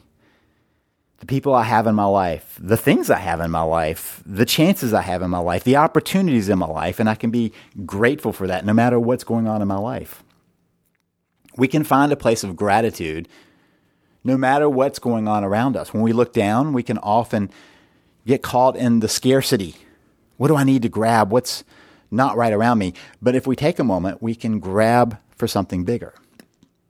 the 1.24 1.26
people 1.26 1.54
I 1.54 1.62
have 1.62 1.86
in 1.86 1.94
my 1.94 2.04
life, 2.04 2.58
the 2.60 2.76
things 2.76 3.08
I 3.08 3.18
have 3.18 3.40
in 3.40 3.50
my 3.50 3.62
life, 3.62 4.22
the 4.26 4.44
chances 4.44 4.92
I 4.92 5.00
have 5.00 5.22
in 5.22 5.30
my 5.30 5.38
life, 5.38 5.64
the 5.64 5.76
opportunities 5.76 6.50
in 6.50 6.58
my 6.58 6.66
life, 6.66 7.00
and 7.00 7.08
I 7.08 7.14
can 7.14 7.30
be 7.30 7.50
grateful 7.86 8.30
for 8.30 8.46
that 8.46 8.66
no 8.66 8.74
matter 8.74 9.00
what's 9.00 9.24
going 9.24 9.48
on 9.48 9.62
in 9.62 9.68
my 9.68 9.78
life. 9.78 10.22
We 11.56 11.68
can 11.68 11.84
find 11.84 12.12
a 12.12 12.16
place 12.16 12.44
of 12.44 12.56
gratitude 12.56 13.28
no 14.24 14.36
matter 14.36 14.68
what's 14.68 14.98
going 14.98 15.28
on 15.28 15.44
around 15.44 15.76
us. 15.76 15.92
When 15.92 16.02
we 16.02 16.12
look 16.12 16.32
down, 16.32 16.72
we 16.72 16.82
can 16.82 16.98
often 16.98 17.50
get 18.26 18.42
caught 18.42 18.76
in 18.76 19.00
the 19.00 19.08
scarcity. 19.08 19.76
What 20.36 20.48
do 20.48 20.56
I 20.56 20.64
need 20.64 20.82
to 20.82 20.88
grab? 20.88 21.30
What's 21.30 21.62
not 22.10 22.36
right 22.36 22.52
around 22.52 22.78
me? 22.78 22.94
But 23.20 23.34
if 23.34 23.46
we 23.46 23.54
take 23.54 23.78
a 23.78 23.84
moment, 23.84 24.22
we 24.22 24.34
can 24.34 24.58
grab 24.58 25.18
for 25.36 25.46
something 25.46 25.84
bigger. 25.84 26.14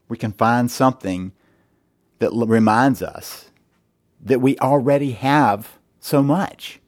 We 0.09 0.16
can 0.16 0.33
find 0.33 0.71
something 0.71 1.33
that 2.21 2.30
reminds 2.33 3.02
us 3.02 3.50
that 4.21 4.40
we 4.40 4.56
already 4.59 5.12
have 5.12 5.78
so 5.99 6.23
much. 6.23 6.80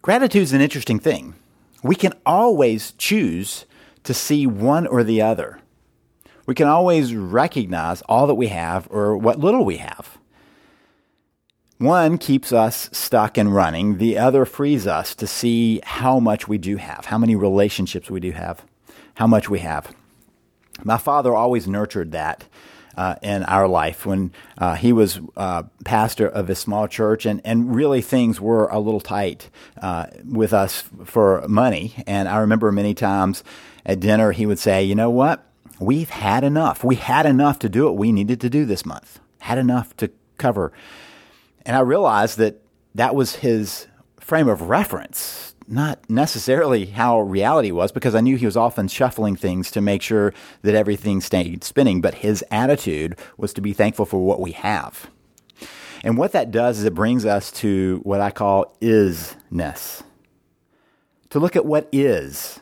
Gratitude 0.00 0.42
is 0.42 0.52
an 0.52 0.60
interesting 0.60 0.98
thing. 0.98 1.34
We 1.82 1.94
can 1.94 2.14
always 2.24 2.92
choose 2.92 3.66
to 4.06 4.14
see 4.14 4.46
one 4.46 4.86
or 4.86 5.04
the 5.04 5.20
other. 5.20 5.60
We 6.46 6.54
can 6.54 6.68
always 6.68 7.14
recognize 7.14 8.02
all 8.02 8.26
that 8.28 8.34
we 8.34 8.48
have 8.48 8.88
or 8.90 9.16
what 9.16 9.38
little 9.38 9.64
we 9.64 9.76
have. 9.78 10.18
One 11.78 12.16
keeps 12.16 12.52
us 12.52 12.88
stuck 12.92 13.36
and 13.36 13.54
running. 13.54 13.98
The 13.98 14.16
other 14.16 14.46
frees 14.46 14.86
us 14.86 15.14
to 15.16 15.26
see 15.26 15.80
how 15.84 16.18
much 16.20 16.48
we 16.48 16.56
do 16.56 16.76
have, 16.76 17.06
how 17.06 17.18
many 17.18 17.36
relationships 17.36 18.10
we 18.10 18.20
do 18.20 18.32
have, 18.32 18.64
how 19.14 19.26
much 19.26 19.50
we 19.50 19.58
have. 19.58 19.94
My 20.84 20.96
father 20.96 21.34
always 21.34 21.68
nurtured 21.68 22.12
that 22.12 22.46
uh, 22.96 23.16
in 23.22 23.42
our 23.44 23.68
life 23.68 24.06
when 24.06 24.32
uh, 24.58 24.74
he 24.74 24.92
was 24.92 25.20
uh, 25.36 25.64
pastor 25.84 26.26
of 26.26 26.48
a 26.48 26.54
small 26.54 26.88
church, 26.88 27.26
and, 27.26 27.40
and 27.44 27.74
really 27.74 28.00
things 28.00 28.40
were 28.40 28.68
a 28.68 28.78
little 28.78 29.00
tight 29.00 29.50
uh, 29.82 30.06
with 30.24 30.52
us 30.52 30.84
for 31.04 31.46
money. 31.48 32.02
And 32.06 32.28
I 32.28 32.38
remember 32.38 32.72
many 32.72 32.94
times 32.94 33.44
at 33.84 34.00
dinner 34.00 34.32
he 34.32 34.46
would 34.46 34.58
say, 34.58 34.82
"You 34.84 34.94
know 34.94 35.10
what? 35.10 35.44
We've 35.78 36.10
had 36.10 36.44
enough. 36.44 36.82
We 36.82 36.96
had 36.96 37.26
enough 37.26 37.58
to 37.60 37.68
do 37.68 37.84
what 37.84 37.96
we 37.96 38.12
needed 38.12 38.40
to 38.42 38.50
do 38.50 38.64
this 38.64 38.86
month. 38.86 39.20
Had 39.40 39.58
enough 39.58 39.96
to 39.98 40.10
cover." 40.38 40.72
And 41.64 41.76
I 41.76 41.80
realized 41.80 42.38
that 42.38 42.62
that 42.94 43.14
was 43.14 43.36
his 43.36 43.88
frame 44.20 44.48
of 44.48 44.62
reference 44.62 45.55
not 45.68 46.08
necessarily 46.08 46.86
how 46.86 47.20
reality 47.20 47.70
was 47.70 47.92
because 47.92 48.14
I 48.14 48.20
knew 48.20 48.36
he 48.36 48.46
was 48.46 48.56
often 48.56 48.88
shuffling 48.88 49.36
things 49.36 49.70
to 49.72 49.80
make 49.80 50.02
sure 50.02 50.32
that 50.62 50.74
everything 50.74 51.20
stayed 51.20 51.64
spinning, 51.64 52.00
but 52.00 52.16
his 52.16 52.44
attitude 52.50 53.16
was 53.36 53.52
to 53.54 53.60
be 53.60 53.72
thankful 53.72 54.06
for 54.06 54.24
what 54.24 54.40
we 54.40 54.52
have. 54.52 55.10
And 56.04 56.16
what 56.16 56.32
that 56.32 56.50
does 56.50 56.78
is 56.78 56.84
it 56.84 56.94
brings 56.94 57.24
us 57.24 57.50
to 57.52 58.00
what 58.04 58.20
I 58.20 58.30
call 58.30 58.76
isness. 58.80 60.02
To 61.30 61.38
look 61.38 61.56
at 61.56 61.66
what 61.66 61.88
is 61.90 62.60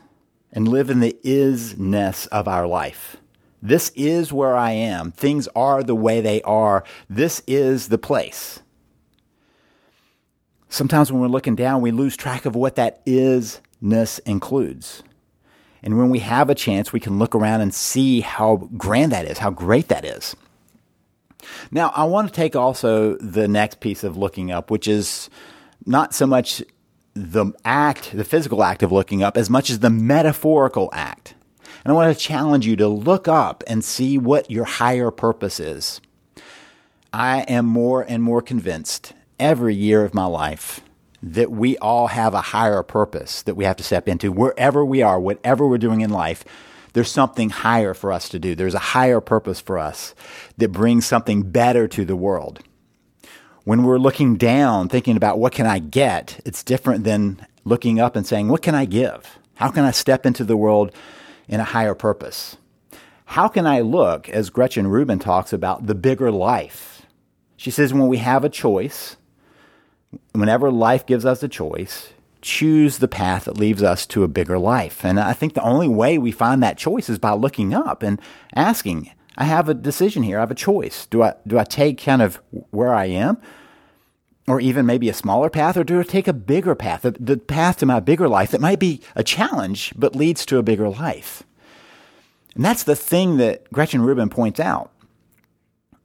and 0.51 0.67
live 0.67 0.89
in 0.89 0.99
the 0.99 1.17
isness 1.23 2.27
of 2.29 2.47
our 2.47 2.65
life. 2.65 3.17
This 3.61 3.91
is 3.95 4.31
where 4.31 4.55
I 4.55 4.71
am. 4.71 5.11
Things 5.11 5.47
are 5.55 5.83
the 5.83 5.95
way 5.95 6.21
they 6.21 6.41
are. 6.43 6.83
This 7.09 7.41
is 7.45 7.89
the 7.89 7.97
place 7.97 8.61
sometimes 10.75 11.11
when 11.11 11.21
we're 11.21 11.27
looking 11.27 11.55
down, 11.55 11.81
we 11.81 11.91
lose 11.91 12.17
track 12.17 12.45
of 12.45 12.55
what 12.55 12.75
that 12.75 13.03
isness 13.05 14.19
includes. 14.25 15.03
And 15.81 15.97
when 15.97 16.09
we 16.09 16.19
have 16.19 16.49
a 16.49 16.55
chance, 16.55 16.91
we 16.91 16.99
can 16.99 17.17
look 17.17 17.33
around 17.33 17.61
and 17.61 17.73
see 17.73 18.21
how 18.21 18.69
grand 18.75 19.11
that 19.11 19.25
is, 19.25 19.37
how 19.37 19.51
great 19.51 19.87
that 19.87 20.03
is. 20.03 20.35
Now, 21.71 21.93
I 21.95 22.03
want 22.05 22.27
to 22.27 22.33
take 22.33 22.55
also 22.55 23.15
the 23.17 23.47
next 23.47 23.79
piece 23.79 24.03
of 24.03 24.17
looking 24.17 24.51
up, 24.51 24.69
which 24.69 24.87
is 24.87 25.29
not 25.85 26.13
so 26.13 26.25
much 26.25 26.63
the 27.13 27.53
act, 27.63 28.11
the 28.13 28.25
physical 28.25 28.63
act 28.63 28.83
of 28.83 28.91
looking 28.91 29.23
up, 29.23 29.37
as 29.37 29.49
much 29.49 29.69
as 29.69 29.79
the 29.79 29.89
metaphorical 29.89 30.89
act. 30.91 31.35
And 31.83 31.91
I 31.91 31.95
want 31.95 32.15
to 32.15 32.21
challenge 32.21 32.65
you 32.65 32.75
to 32.77 32.87
look 32.87 33.27
up 33.27 33.63
and 33.67 33.85
see 33.85 34.17
what 34.17 34.49
your 34.51 34.65
higher 34.65 35.11
purpose 35.11 35.59
is. 35.59 36.01
I 37.13 37.41
am 37.41 37.65
more 37.65 38.01
and 38.01 38.21
more 38.21 38.41
convinced 38.41 39.13
every 39.39 39.75
year 39.75 40.03
of 40.03 40.13
my 40.13 40.25
life 40.25 40.81
that 41.21 41.51
we 41.51 41.77
all 41.79 42.07
have 42.07 42.33
a 42.33 42.41
higher 42.41 42.83
purpose 42.83 43.41
that 43.43 43.55
we 43.55 43.65
have 43.65 43.75
to 43.77 43.83
step 43.83 44.07
into. 44.07 44.31
Wherever 44.31 44.85
we 44.85 45.01
are, 45.01 45.19
whatever 45.19 45.67
we're 45.67 45.77
doing 45.77 46.01
in 46.01 46.11
life, 46.11 46.45
there's 46.93 47.11
something 47.11 47.49
higher 47.49 47.93
for 47.93 48.11
us 48.11 48.29
to 48.29 48.39
do. 48.39 48.55
There's 48.55 48.75
a 48.75 48.79
higher 48.79 49.19
purpose 49.19 49.59
for 49.59 49.77
us 49.77 50.13
that 50.57 50.71
brings 50.71 51.05
something 51.05 51.41
better 51.43 51.87
to 51.89 52.05
the 52.05 52.15
world. 52.15 52.59
When 53.63 53.83
we're 53.83 53.97
looking 53.97 54.35
down, 54.35 54.87
thinking 54.87 55.17
about 55.17 55.39
what 55.39 55.51
can 55.51 55.65
I 55.65 55.79
get, 55.79 56.39
it's 56.45 56.63
different 56.63 57.03
than 57.03 57.45
looking 57.63 57.99
up 57.99 58.15
and 58.15 58.25
saying, 58.25 58.47
what 58.47 58.61
can 58.61 58.75
I 58.75 58.85
give? 58.85 59.39
How 59.55 59.71
can 59.71 59.83
I 59.83 59.91
step 59.91 60.25
into 60.25 60.43
the 60.43 60.55
world 60.55 60.91
in 61.47 61.59
a 61.59 61.65
higher 61.65 61.95
purpose? 61.95 62.57
How 63.25 63.47
can 63.47 63.65
I 63.65 63.81
look, 63.81 64.29
as 64.29 64.51
Gretchen 64.51 64.87
Rubin 64.87 65.17
talks 65.17 65.51
about, 65.51 65.87
the 65.87 65.95
bigger 65.95 66.31
life? 66.31 67.07
She 67.57 67.71
says, 67.71 67.93
when 67.93 68.07
we 68.07 68.17
have 68.17 68.43
a 68.43 68.49
choice, 68.49 69.17
whenever 70.33 70.71
life 70.71 71.05
gives 71.05 71.25
us 71.25 71.43
a 71.43 71.47
choice, 71.47 72.13
choose 72.41 72.99
the 72.99 73.07
path 73.07 73.45
that 73.45 73.57
leads 73.57 73.81
us 73.81 74.05
to 74.05 74.23
a 74.23 74.27
bigger 74.27 74.59
life. 74.59 75.03
And 75.03 75.19
I 75.19 75.33
think 75.33 75.55
the 75.55 75.63
only 75.63 75.87
way 75.87 76.17
we 76.17 76.31
find 76.31 76.61
that 76.61 76.77
choice 76.77 77.09
is 77.09 77.17
by 77.17 77.33
looking 77.33 77.73
up 77.73 78.03
and 78.03 78.21
asking, 78.55 79.11
I 79.35 79.45
have 79.45 79.67
a 79.67 79.73
decision 79.73 80.21
here. 80.23 80.37
I 80.37 80.41
have 80.41 80.51
a 80.51 80.55
choice. 80.55 81.07
Do 81.07 81.23
I, 81.23 81.33
do 81.47 81.57
I 81.57 81.63
take 81.63 82.01
kind 82.01 82.21
of 82.21 82.39
where 82.69 82.93
I 82.93 83.05
am? 83.05 83.37
Or 84.47 84.61
even 84.61 84.85
maybe 84.85 85.09
a 85.09 85.13
smaller 85.13 85.49
path, 85.49 85.75
or 85.75 85.83
do 85.83 85.99
I 85.99 86.03
take 86.03 86.27
a 86.27 86.33
bigger 86.33 86.75
path, 86.75 87.01
the, 87.01 87.37
path 87.37 87.77
to 87.77 87.87
my 87.87 87.99
bigger 87.99 88.29
life 88.29 88.51
that 88.51 88.61
might 88.61 88.77
be 88.79 89.01
a 89.15 89.23
challenge, 89.23 89.91
but 89.95 90.15
leads 90.15 90.45
to 90.45 90.59
a 90.59 90.63
bigger 90.63 90.87
life? 90.87 91.41
And 92.53 92.63
that's 92.63 92.83
the 92.83 92.95
thing 92.95 93.37
that 93.37 93.71
Gretchen 93.71 94.01
Rubin 94.01 94.29
points 94.29 94.59
out. 94.59 94.91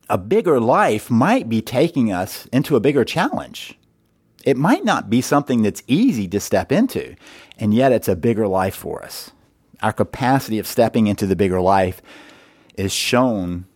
A 0.09 0.17
bigger 0.17 0.59
life 0.59 1.11
might 1.11 1.51
be 1.51 1.61
taking 1.61 2.11
us 2.11 2.47
into 2.47 2.77
a 2.77 2.81
bigger 2.81 3.05
challenge 3.05 3.79
it 4.45 4.57
might 4.57 4.85
not 4.85 5.11
be 5.11 5.21
something 5.21 5.63
that's 5.63 5.83
easy 5.87 6.27
to 6.29 6.41
step 6.41 6.73
into, 6.73 7.15
and 7.59 7.75
yet 7.75 7.93
it's 7.93 8.09
a 8.09 8.17
bigger 8.17 8.47
life 8.47 8.75
for 8.75 9.05
us. 9.05 9.31
Our 9.83 9.93
capacity 9.93 10.59
of 10.59 10.67
stepping 10.67 11.07
into 11.07 11.27
the 11.27 11.37
bigger 11.37 11.61
life 11.61 12.03
is 12.77 12.93
shown 12.93 13.67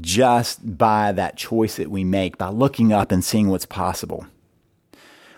just 0.00 0.76
by 0.76 1.12
that 1.12 1.36
choice 1.36 1.76
that 1.76 1.90
we 1.90 2.04
make, 2.04 2.36
by 2.38 2.48
looking 2.48 2.92
up 2.92 3.10
and 3.10 3.24
seeing 3.24 3.48
what's 3.48 3.66
possible. 3.66 4.26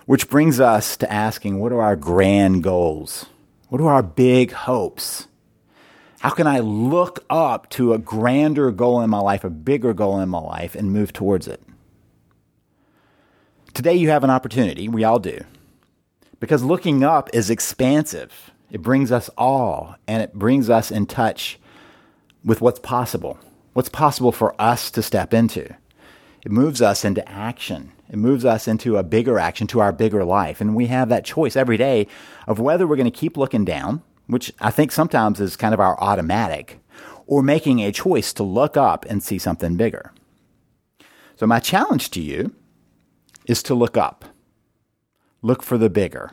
Which 0.06 0.28
brings 0.28 0.58
us 0.58 0.96
to 0.96 1.12
asking 1.12 1.58
what 1.58 1.72
are 1.72 1.82
our 1.82 1.96
grand 1.96 2.62
goals? 2.62 3.26
What 3.68 3.80
are 3.80 3.92
our 3.92 4.02
big 4.02 4.52
hopes? 4.52 5.28
How 6.20 6.30
can 6.30 6.46
I 6.46 6.60
look 6.60 7.24
up 7.30 7.68
to 7.70 7.92
a 7.92 7.98
grander 7.98 8.70
goal 8.70 9.02
in 9.02 9.10
my 9.10 9.20
life, 9.20 9.44
a 9.44 9.50
bigger 9.50 9.92
goal 9.92 10.18
in 10.20 10.28
my 10.28 10.40
life, 10.40 10.74
and 10.74 10.92
move 10.92 11.12
towards 11.12 11.46
it? 11.46 11.62
Today 13.78 13.94
you 13.94 14.10
have 14.10 14.24
an 14.24 14.30
opportunity, 14.30 14.88
we 14.88 15.04
all 15.04 15.20
do, 15.20 15.38
because 16.40 16.64
looking 16.64 17.04
up 17.04 17.30
is 17.32 17.48
expansive. 17.48 18.50
It 18.72 18.82
brings 18.82 19.12
us 19.12 19.30
all 19.38 19.94
and 20.08 20.20
it 20.20 20.34
brings 20.34 20.68
us 20.68 20.90
in 20.90 21.06
touch 21.06 21.60
with 22.44 22.60
what's 22.60 22.80
possible, 22.80 23.38
what's 23.74 23.88
possible 23.88 24.32
for 24.32 24.60
us 24.60 24.90
to 24.90 25.00
step 25.00 25.32
into. 25.32 25.76
It 26.44 26.50
moves 26.50 26.82
us 26.82 27.04
into 27.04 27.26
action. 27.28 27.92
It 28.10 28.16
moves 28.16 28.44
us 28.44 28.66
into 28.66 28.96
a 28.96 29.04
bigger 29.04 29.38
action, 29.38 29.68
to 29.68 29.78
our 29.78 29.92
bigger 29.92 30.24
life. 30.24 30.60
And 30.60 30.74
we 30.74 30.86
have 30.86 31.08
that 31.10 31.24
choice 31.24 31.54
every 31.54 31.76
day 31.76 32.08
of 32.48 32.58
whether 32.58 32.84
we're 32.84 32.96
going 32.96 33.04
to 33.04 33.16
keep 33.16 33.36
looking 33.36 33.64
down, 33.64 34.02
which 34.26 34.52
I 34.58 34.72
think 34.72 34.90
sometimes 34.90 35.38
is 35.38 35.54
kind 35.54 35.72
of 35.72 35.78
our 35.78 35.96
automatic, 36.00 36.80
or 37.28 37.44
making 37.44 37.78
a 37.78 37.92
choice 37.92 38.32
to 38.32 38.42
look 38.42 38.76
up 38.76 39.06
and 39.08 39.22
see 39.22 39.38
something 39.38 39.76
bigger. 39.76 40.12
So, 41.36 41.46
my 41.46 41.60
challenge 41.60 42.10
to 42.10 42.20
you 42.20 42.56
is 43.48 43.62
to 43.64 43.74
look 43.74 43.96
up, 43.96 44.26
look 45.42 45.62
for 45.62 45.76
the 45.76 45.90
bigger, 45.90 46.30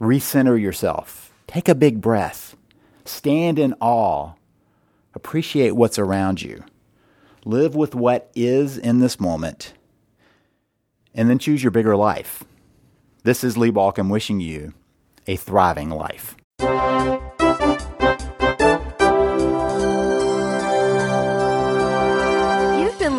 recenter 0.00 0.60
yourself, 0.60 1.32
take 1.46 1.68
a 1.68 1.74
big 1.74 2.02
breath, 2.02 2.56
stand 3.04 3.58
in 3.58 3.72
awe, 3.80 4.32
appreciate 5.14 5.76
what's 5.76 5.98
around 5.98 6.42
you, 6.42 6.62
live 7.44 7.74
with 7.74 7.94
what 7.94 8.30
is 8.34 8.76
in 8.76 8.98
this 8.98 9.18
moment, 9.18 9.72
and 11.14 11.30
then 11.30 11.38
choose 11.38 11.62
your 11.62 11.70
bigger 11.70 11.96
life. 11.96 12.42
This 13.22 13.44
is 13.44 13.56
Lee 13.56 13.70
Baucom 13.70 14.10
wishing 14.10 14.40
you 14.40 14.74
a 15.26 15.36
thriving 15.36 15.90
life. 15.90 16.34